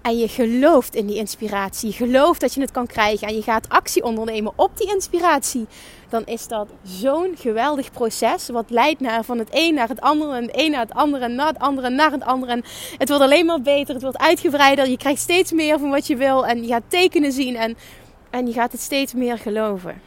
en 0.07 0.17
je 0.17 0.27
gelooft 0.27 0.95
in 0.95 1.05
die 1.05 1.15
inspiratie, 1.15 1.91
gelooft 1.91 2.41
dat 2.41 2.53
je 2.53 2.61
het 2.61 2.71
kan 2.71 2.87
krijgen. 2.87 3.27
En 3.27 3.35
je 3.35 3.41
gaat 3.41 3.69
actie 3.69 4.03
ondernemen 4.03 4.53
op 4.55 4.77
die 4.77 4.93
inspiratie, 4.93 5.67
dan 6.09 6.25
is 6.25 6.47
dat 6.47 6.67
zo'n 6.83 7.35
geweldig 7.37 7.91
proces. 7.91 8.49
Wat 8.49 8.69
leidt 8.69 8.99
naar 8.99 9.23
van 9.23 9.37
het 9.37 9.47
een 9.51 9.73
naar 9.73 9.87
het 9.87 10.01
andere 10.01 10.35
en 10.35 10.43
het 10.43 10.51
een 10.55 10.71
naar 10.71 10.81
het 10.81 10.93
andere 10.93 11.23
en 11.23 11.35
naar 11.35 11.47
het 11.47 11.59
andere 11.59 11.89
naar 11.89 12.11
het 12.11 12.23
andere. 12.23 12.51
En 12.51 12.63
het 12.97 13.09
wordt 13.09 13.23
alleen 13.23 13.45
maar 13.45 13.61
beter, 13.61 13.93
het 13.93 14.03
wordt 14.03 14.17
uitgebreider, 14.17 14.89
je 14.89 14.97
krijgt 14.97 15.21
steeds 15.21 15.51
meer 15.51 15.79
van 15.79 15.89
wat 15.89 16.07
je 16.07 16.15
wil. 16.15 16.45
En 16.45 16.61
je 16.61 16.67
gaat 16.67 16.83
tekenen 16.87 17.31
zien. 17.31 17.55
En, 17.55 17.77
en 18.29 18.47
je 18.47 18.53
gaat 18.53 18.71
het 18.71 18.81
steeds 18.81 19.13
meer 19.13 19.37
geloven. 19.37 20.01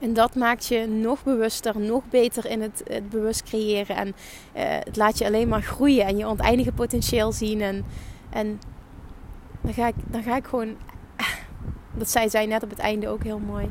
En 0.00 0.14
dat 0.14 0.34
maakt 0.34 0.66
je 0.66 0.86
nog 0.86 1.22
bewuster, 1.24 1.80
nog 1.80 2.02
beter 2.10 2.46
in 2.46 2.62
het, 2.62 2.82
het 2.84 3.10
bewust 3.10 3.42
creëren. 3.42 3.96
En 3.96 4.06
uh, 4.08 4.12
het 4.54 4.96
laat 4.96 5.18
je 5.18 5.24
alleen 5.24 5.48
maar 5.48 5.62
groeien 5.62 6.06
en 6.06 6.16
je 6.16 6.26
oneindige 6.26 6.72
potentieel 6.72 7.32
zien. 7.32 7.60
En, 7.60 7.84
en 8.30 8.60
dan, 9.60 9.72
ga 9.72 9.86
ik, 9.86 9.94
dan 10.06 10.22
ga 10.22 10.36
ik 10.36 10.46
gewoon. 10.46 10.68
Dat 11.98 12.10
zei 12.10 12.28
zij 12.28 12.46
net 12.46 12.62
op 12.62 12.70
het 12.70 12.78
einde 12.78 13.08
ook 13.08 13.22
heel 13.22 13.38
mooi. 13.38 13.70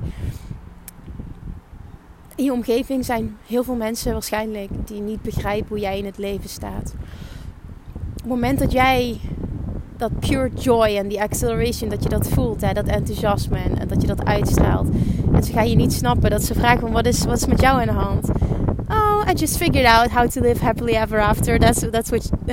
In 2.35 2.43
je 2.43 2.53
omgeving 2.53 3.05
zijn 3.05 3.37
heel 3.45 3.63
veel 3.63 3.75
mensen 3.75 4.13
waarschijnlijk 4.13 4.69
die 4.87 5.01
niet 5.01 5.21
begrijpen 5.21 5.67
hoe 5.67 5.79
jij 5.79 5.97
in 5.97 6.05
het 6.05 6.17
leven 6.17 6.49
staat. 6.49 6.93
Op 7.93 8.17
het 8.17 8.25
moment 8.25 8.59
dat 8.59 8.71
jij 8.71 9.19
dat 9.97 10.19
pure 10.19 10.51
joy 10.53 10.95
en 10.95 11.07
die 11.07 11.21
acceleration, 11.21 11.89
dat 11.89 12.03
je 12.03 12.09
dat 12.09 12.27
voelt, 12.27 12.61
hè, 12.61 12.73
dat 12.73 12.87
enthousiasme 12.87 13.57
en, 13.57 13.87
dat 13.87 14.01
je 14.01 14.07
dat 14.07 14.25
uitstraalt. 14.25 14.87
En 15.33 15.43
ze 15.43 15.51
gaan 15.51 15.69
je 15.69 15.75
niet 15.75 15.93
snappen, 15.93 16.29
dat 16.29 16.43
ze 16.43 16.53
vragen 16.53 16.79
van 16.79 16.91
wat 16.91 17.05
is, 17.05 17.25
wat 17.25 17.37
is 17.37 17.45
met 17.45 17.61
jou 17.61 17.81
in 17.81 17.87
de 17.87 17.93
hand? 17.93 18.29
I 19.29 19.33
just 19.33 19.57
figured 19.57 19.85
out 19.85 20.09
how 20.11 20.29
to 20.29 20.41
live 20.41 20.61
happily 20.61 20.93
ever 20.93 21.19
after. 21.19 21.59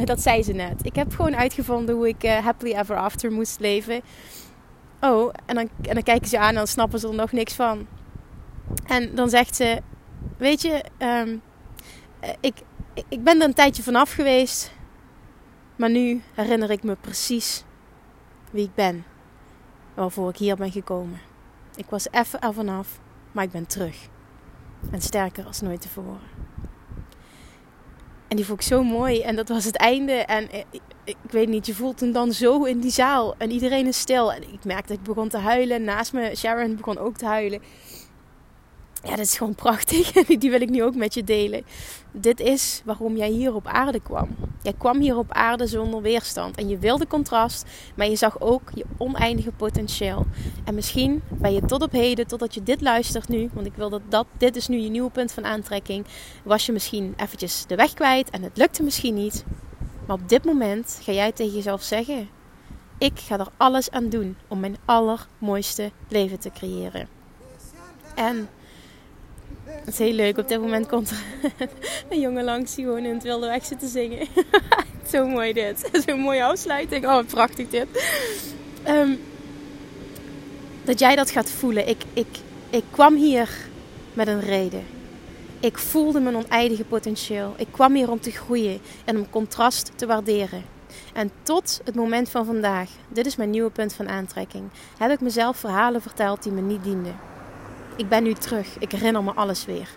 Dat 0.04 0.20
zei 0.20 0.42
ze 0.42 0.52
net. 0.52 0.84
Ik 0.84 0.94
heb 0.94 1.14
gewoon 1.14 1.36
uitgevonden 1.36 1.94
hoe 1.94 2.08
ik 2.08 2.24
uh, 2.24 2.36
happily 2.36 2.72
ever 2.72 2.96
after 2.96 3.32
moest 3.32 3.60
leven. 3.60 4.00
Oh, 5.00 5.32
en 5.46 5.54
dan, 5.54 5.68
en 5.82 5.94
dan 5.94 6.02
kijken 6.02 6.28
ze 6.28 6.38
aan 6.38 6.48
en 6.48 6.54
dan 6.54 6.66
snappen 6.66 6.98
ze 6.98 7.08
er 7.08 7.14
nog 7.14 7.32
niks 7.32 7.54
van. 7.54 7.86
En 8.86 9.14
dan 9.14 9.28
zegt 9.28 9.56
ze, 9.56 9.82
weet 10.36 10.62
je, 10.62 10.84
um, 10.98 11.42
ik, 12.40 12.54
ik 13.08 13.24
ben 13.24 13.40
er 13.40 13.46
een 13.46 13.54
tijdje 13.54 13.82
vanaf 13.82 14.12
geweest. 14.12 14.72
Maar 15.76 15.90
nu 15.90 16.22
herinner 16.34 16.70
ik 16.70 16.82
me 16.82 16.96
precies 17.00 17.64
wie 18.50 18.64
ik 18.64 18.74
ben. 18.74 19.04
Waarvoor 19.94 20.28
ik 20.28 20.36
hier 20.36 20.56
ben 20.56 20.72
gekomen. 20.72 21.20
Ik 21.76 21.86
was 21.88 22.06
even 22.10 22.40
er 22.40 22.52
vanaf, 22.52 23.00
maar 23.32 23.44
ik 23.44 23.50
ben 23.50 23.66
terug. 23.66 24.08
En 24.90 25.00
sterker 25.00 25.44
als 25.44 25.60
nooit 25.60 25.80
tevoren. 25.80 26.33
En 28.34 28.40
die 28.40 28.48
vond 28.48 28.60
ik 28.60 28.66
zo 28.66 28.82
mooi. 28.82 29.20
En 29.20 29.36
dat 29.36 29.48
was 29.48 29.64
het 29.64 29.76
einde. 29.76 30.12
En 30.12 30.48
ik, 30.52 30.80
ik, 31.04 31.16
weet 31.30 31.48
niet, 31.48 31.66
je 31.66 31.74
voelt 31.74 32.00
hem 32.00 32.12
dan 32.12 32.32
zo 32.32 32.64
in 32.64 32.80
die 32.80 32.90
zaal. 32.90 33.34
En 33.38 33.50
iedereen 33.50 33.86
is 33.86 33.98
stil. 33.98 34.32
En 34.32 34.42
ik 34.42 34.64
merkte 34.64 34.88
dat 34.88 34.96
ik 34.96 35.02
begon 35.02 35.28
te 35.28 35.38
huilen. 35.38 35.84
Naast 35.84 36.12
me, 36.12 36.36
Sharon 36.36 36.76
begon 36.76 36.98
ook 36.98 37.16
te 37.16 37.26
huilen. 37.26 37.60
Ja, 39.04 39.10
dat 39.10 39.24
is 39.24 39.36
gewoon 39.36 39.54
prachtig. 39.54 40.12
En 40.12 40.38
die 40.38 40.50
wil 40.50 40.60
ik 40.60 40.70
nu 40.70 40.82
ook 40.82 40.94
met 40.94 41.14
je 41.14 41.24
delen. 41.24 41.64
Dit 42.12 42.40
is 42.40 42.82
waarom 42.84 43.16
jij 43.16 43.28
hier 43.28 43.54
op 43.54 43.66
aarde 43.66 44.00
kwam. 44.00 44.28
Jij 44.62 44.74
kwam 44.78 45.00
hier 45.00 45.16
op 45.16 45.32
aarde 45.32 45.66
zonder 45.66 46.02
weerstand. 46.02 46.56
En 46.56 46.68
je 46.68 46.78
wilde 46.78 47.06
contrast, 47.06 47.64
maar 47.94 48.08
je 48.08 48.16
zag 48.16 48.40
ook 48.40 48.70
je 48.74 48.84
oneindige 48.96 49.52
potentieel. 49.52 50.26
En 50.64 50.74
misschien 50.74 51.22
ben 51.28 51.52
je 51.52 51.64
tot 51.64 51.82
op 51.82 51.92
heden, 51.92 52.26
totdat 52.26 52.54
je 52.54 52.62
dit 52.62 52.80
luistert 52.80 53.28
nu, 53.28 53.50
want 53.52 53.66
ik 53.66 53.74
wil 53.74 53.90
dat, 53.90 54.00
dat 54.08 54.26
dit 54.36 54.56
is 54.56 54.68
nu 54.68 54.76
je 54.76 54.88
nieuwe 54.88 55.10
punt 55.10 55.32
van 55.32 55.44
aantrekking, 55.44 56.04
was 56.42 56.66
je 56.66 56.72
misschien 56.72 57.14
eventjes 57.16 57.66
de 57.66 57.76
weg 57.76 57.94
kwijt 57.94 58.30
en 58.30 58.42
het 58.42 58.56
lukte 58.56 58.82
misschien 58.82 59.14
niet. 59.14 59.44
Maar 60.06 60.16
op 60.16 60.28
dit 60.28 60.44
moment 60.44 61.00
ga 61.02 61.12
jij 61.12 61.32
tegen 61.32 61.54
jezelf 61.54 61.82
zeggen: 61.82 62.28
Ik 62.98 63.18
ga 63.18 63.38
er 63.38 63.48
alles 63.56 63.90
aan 63.90 64.08
doen 64.08 64.36
om 64.48 64.60
mijn 64.60 64.76
allermooiste 64.84 65.90
leven 66.08 66.38
te 66.40 66.50
creëren. 66.50 67.08
En 68.14 68.48
het 69.84 69.94
is 69.94 69.98
heel 69.98 70.12
leuk. 70.12 70.38
Op 70.38 70.48
dit 70.48 70.60
moment 70.60 70.86
komt 70.86 71.10
er 71.10 71.22
een 72.10 72.20
jongen 72.20 72.44
langs 72.44 72.74
die 72.74 72.84
gewoon 72.84 73.04
in 73.04 73.14
het 73.14 73.22
wilde 73.22 73.46
weg 73.46 73.64
zit 73.64 73.78
te 73.78 73.86
zingen. 73.86 74.26
Zo 75.12 75.26
mooi 75.26 75.52
dit. 75.52 75.88
Zo'n 76.06 76.20
mooie 76.20 76.44
afsluiting. 76.44 77.06
Oh, 77.06 77.26
prachtig 77.26 77.68
dit. 77.68 77.86
Um, 78.88 79.20
dat 80.84 80.98
jij 80.98 81.16
dat 81.16 81.30
gaat 81.30 81.50
voelen. 81.50 81.88
Ik, 81.88 82.02
ik, 82.12 82.38
ik 82.70 82.84
kwam 82.90 83.14
hier 83.14 83.48
met 84.12 84.26
een 84.26 84.40
reden. 84.40 84.84
Ik 85.60 85.78
voelde 85.78 86.20
mijn 86.20 86.36
oneindige 86.36 86.84
potentieel. 86.84 87.54
Ik 87.56 87.68
kwam 87.70 87.94
hier 87.94 88.10
om 88.10 88.20
te 88.20 88.30
groeien 88.30 88.80
en 89.04 89.16
om 89.16 89.30
contrast 89.30 89.90
te 89.96 90.06
waarderen. 90.06 90.64
En 91.12 91.30
tot 91.42 91.80
het 91.84 91.94
moment 91.94 92.28
van 92.28 92.44
vandaag, 92.44 92.90
dit 93.08 93.26
is 93.26 93.36
mijn 93.36 93.50
nieuwe 93.50 93.70
punt 93.70 93.94
van 93.94 94.08
aantrekking, 94.08 94.64
heb 94.98 95.10
ik 95.10 95.20
mezelf 95.20 95.56
verhalen 95.56 96.02
verteld 96.02 96.42
die 96.42 96.52
me 96.52 96.60
niet 96.60 96.84
dienden. 96.84 97.33
Ik 97.96 98.08
ben 98.08 98.22
nu 98.22 98.32
terug. 98.32 98.78
Ik 98.78 98.92
herinner 98.92 99.24
me 99.24 99.32
alles 99.32 99.64
weer. 99.64 99.88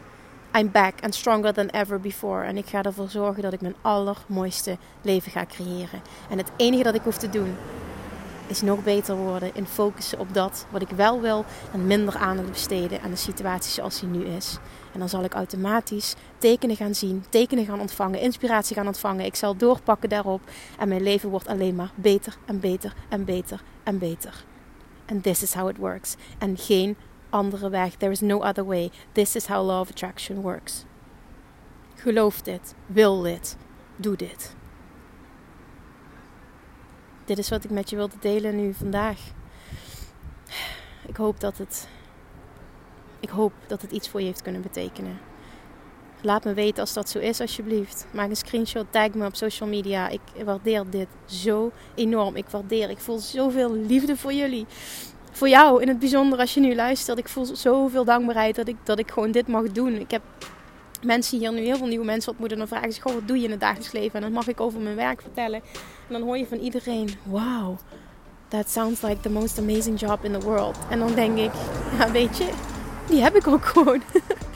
I'm 0.57 0.71
back 0.71 0.93
and 1.03 1.15
stronger 1.15 1.53
than 1.53 1.67
ever 1.67 1.99
before. 1.99 2.43
En 2.43 2.57
ik 2.57 2.65
ga 2.65 2.83
ervoor 2.83 3.09
zorgen 3.09 3.43
dat 3.43 3.53
ik 3.53 3.61
mijn 3.61 3.75
allermooiste 3.81 4.77
leven 5.01 5.31
ga 5.31 5.45
creëren. 5.45 6.01
En 6.29 6.37
het 6.37 6.51
enige 6.55 6.83
dat 6.83 6.95
ik 6.95 7.01
hoef 7.01 7.17
te 7.17 7.29
doen 7.29 7.55
is 8.47 8.61
nog 8.61 8.83
beter 8.83 9.15
worden 9.15 9.55
in 9.55 9.65
focussen 9.65 10.19
op 10.19 10.33
dat 10.33 10.65
wat 10.69 10.81
ik 10.81 10.89
wel 10.89 11.21
wil 11.21 11.45
en 11.73 11.87
minder 11.87 12.17
aandacht 12.17 12.51
besteden 12.51 13.01
aan 13.01 13.09
de 13.09 13.15
situatie 13.15 13.71
zoals 13.71 13.99
die 13.99 14.09
nu 14.09 14.25
is. 14.25 14.57
En 14.93 14.99
dan 14.99 15.09
zal 15.09 15.23
ik 15.23 15.33
automatisch 15.33 16.15
tekenen 16.37 16.75
gaan 16.75 16.95
zien, 16.95 17.25
tekenen 17.29 17.65
gaan 17.65 17.79
ontvangen, 17.79 18.19
inspiratie 18.19 18.75
gaan 18.75 18.87
ontvangen. 18.87 19.25
Ik 19.25 19.35
zal 19.35 19.55
doorpakken 19.55 20.09
daarop 20.09 20.41
en 20.79 20.87
mijn 20.87 21.03
leven 21.03 21.29
wordt 21.29 21.47
alleen 21.47 21.75
maar 21.75 21.91
beter 21.95 22.37
en 22.45 22.59
beter 22.59 22.93
en 23.09 23.25
beter 23.25 23.61
en 23.83 23.97
beter. 23.97 24.45
And 25.09 25.23
this 25.23 25.41
is 25.41 25.53
how 25.53 25.69
it 25.69 25.77
works. 25.77 26.15
En 26.37 26.57
geen 26.57 26.97
andere 27.29 27.69
weg. 27.69 27.95
There 27.95 28.11
is 28.11 28.21
no 28.21 28.39
other 28.39 28.65
way. 28.65 28.91
This 29.11 29.35
is 29.35 29.45
how 29.47 29.65
law 29.65 29.79
of 29.79 29.89
attraction 29.89 30.41
works. 30.41 30.85
Geloof 31.95 32.41
dit. 32.41 32.73
Wil 32.85 33.21
dit. 33.21 33.57
Doe 33.95 34.15
dit. 34.15 34.55
Dit 37.25 37.37
is 37.37 37.49
wat 37.49 37.63
ik 37.63 37.69
met 37.69 37.89
je 37.89 37.95
wilde 37.95 38.15
delen 38.19 38.55
nu 38.55 38.73
vandaag. 38.73 39.19
Ik 41.07 41.15
hoop 41.15 41.39
dat 41.39 41.57
het. 41.57 41.87
Ik 43.19 43.29
hoop 43.29 43.53
dat 43.67 43.81
het 43.81 43.91
iets 43.91 44.09
voor 44.09 44.19
je 44.19 44.25
heeft 44.25 44.41
kunnen 44.41 44.61
betekenen. 44.61 45.19
Laat 46.21 46.43
me 46.43 46.53
weten 46.53 46.79
als 46.79 46.93
dat 46.93 47.09
zo 47.09 47.19
is, 47.19 47.41
alsjeblieft. 47.41 48.07
Maak 48.13 48.29
een 48.29 48.35
screenshot, 48.35 48.91
tag 48.91 49.13
me 49.13 49.25
op 49.25 49.35
social 49.35 49.69
media. 49.69 50.07
Ik 50.09 50.21
waardeer 50.45 50.89
dit 50.89 51.07
zo 51.25 51.71
enorm. 51.95 52.35
Ik 52.35 52.49
waardeer, 52.49 52.89
ik 52.89 52.99
voel 52.99 53.19
zoveel 53.19 53.73
liefde 53.73 54.17
voor 54.17 54.33
jullie 54.33 54.65
voor 55.37 55.49
jou 55.49 55.81
in 55.81 55.87
het 55.87 55.99
bijzonder 55.99 56.39
als 56.39 56.53
je 56.53 56.59
nu 56.59 56.75
luistert. 56.75 57.17
Ik 57.17 57.27
voel 57.27 57.45
zoveel 57.45 58.03
dankbaarheid 58.03 58.55
dat 58.55 58.67
ik, 58.67 58.75
dat 58.83 58.99
ik 58.99 59.11
gewoon 59.11 59.31
dit 59.31 59.47
mag 59.47 59.71
doen. 59.71 59.93
Ik 59.93 60.11
heb 60.11 60.21
mensen 61.01 61.37
hier 61.37 61.53
nu 61.53 61.61
heel 61.61 61.77
veel 61.77 61.87
nieuwe 61.87 62.05
mensen 62.05 62.31
ontmoet. 62.31 62.51
En 62.51 62.57
dan 62.57 62.67
vragen 62.67 62.91
ze 62.91 63.01
gewoon 63.01 63.17
wat 63.17 63.27
doe 63.27 63.37
je 63.37 63.43
in 63.43 63.51
het 63.51 63.59
dagelijks 63.59 63.91
leven? 63.91 64.13
En 64.13 64.21
dan 64.21 64.31
mag 64.31 64.47
ik 64.47 64.61
over 64.61 64.79
mijn 64.79 64.95
werk 64.95 65.21
vertellen. 65.21 65.61
En 66.07 66.13
dan 66.13 66.21
hoor 66.21 66.37
je 66.37 66.47
van 66.47 66.57
iedereen, 66.57 67.09
wow, 67.23 67.77
that 68.47 68.69
sounds 68.69 69.01
like 69.01 69.19
the 69.19 69.29
most 69.29 69.59
amazing 69.59 69.99
job 69.99 70.23
in 70.23 70.39
the 70.39 70.39
world. 70.39 70.77
En 70.89 70.99
dan 70.99 71.13
denk 71.15 71.37
ik, 71.37 71.51
ja 71.97 72.11
weet 72.11 72.37
je, 72.37 72.49
die 73.07 73.21
heb 73.21 73.35
ik 73.35 73.47
ook 73.47 73.65
gewoon. 73.65 74.01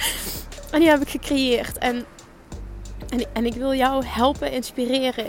en 0.72 0.80
die 0.80 0.89
heb 0.89 1.02
ik 1.02 1.10
gecreëerd. 1.10 1.78
En, 1.78 2.06
en, 3.10 3.26
en 3.34 3.46
ik 3.46 3.54
wil 3.54 3.74
jou 3.74 4.06
helpen, 4.06 4.52
inspireren 4.52 5.28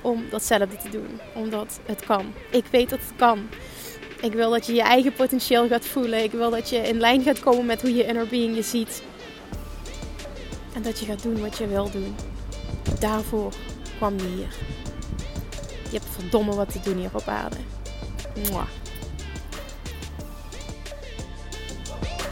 om 0.00 0.24
datzelfde 0.30 0.76
te 0.76 0.88
doen. 0.88 1.20
Omdat 1.34 1.80
het 1.86 2.06
kan. 2.06 2.32
Ik 2.50 2.64
weet 2.70 2.90
dat 2.90 2.98
het 2.98 3.16
kan. 3.16 3.48
Ik 4.20 4.32
wil 4.32 4.50
dat 4.50 4.66
je 4.66 4.72
je 4.72 4.82
eigen 4.82 5.12
potentieel 5.12 5.68
gaat 5.68 5.86
voelen. 5.86 6.22
Ik 6.22 6.32
wil 6.32 6.50
dat 6.50 6.68
je 6.68 6.76
in 6.76 7.00
lijn 7.00 7.22
gaat 7.22 7.40
komen 7.40 7.66
met 7.66 7.80
hoe 7.80 7.94
je 7.94 8.06
inner 8.06 8.26
being 8.26 8.56
je 8.56 8.62
ziet. 8.62 9.02
En 10.74 10.82
dat 10.82 10.98
je 10.98 11.06
gaat 11.06 11.22
doen 11.22 11.40
wat 11.40 11.58
je 11.58 11.66
wil 11.66 11.90
doen. 11.90 12.16
Daarvoor 13.00 13.52
kwam 13.96 14.16
je 14.16 14.26
hier. 14.26 14.54
Je 15.90 15.98
hebt 15.98 16.06
verdomme 16.10 16.54
wat 16.54 16.72
te 16.72 16.80
doen 16.80 16.96
hier 16.96 17.10
op 17.12 17.28
aarde. 17.28 17.56
Mwah. 18.48 18.68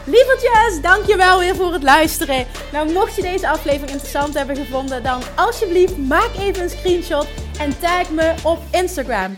Lievertjes, 0.05 0.81
dankjewel 0.81 1.39
weer 1.39 1.55
voor 1.55 1.73
het 1.73 1.83
luisteren. 1.83 2.45
Nou, 2.71 2.91
mocht 2.91 3.15
je 3.15 3.21
deze 3.21 3.49
aflevering 3.49 3.91
interessant 3.91 4.33
hebben 4.33 4.55
gevonden, 4.55 5.03
dan 5.03 5.21
alsjeblieft 5.35 5.97
maak 5.97 6.29
even 6.39 6.63
een 6.63 6.69
screenshot 6.69 7.27
en 7.59 7.79
tag 7.79 8.09
me 8.09 8.33
op 8.43 8.59
Instagram. 8.71 9.37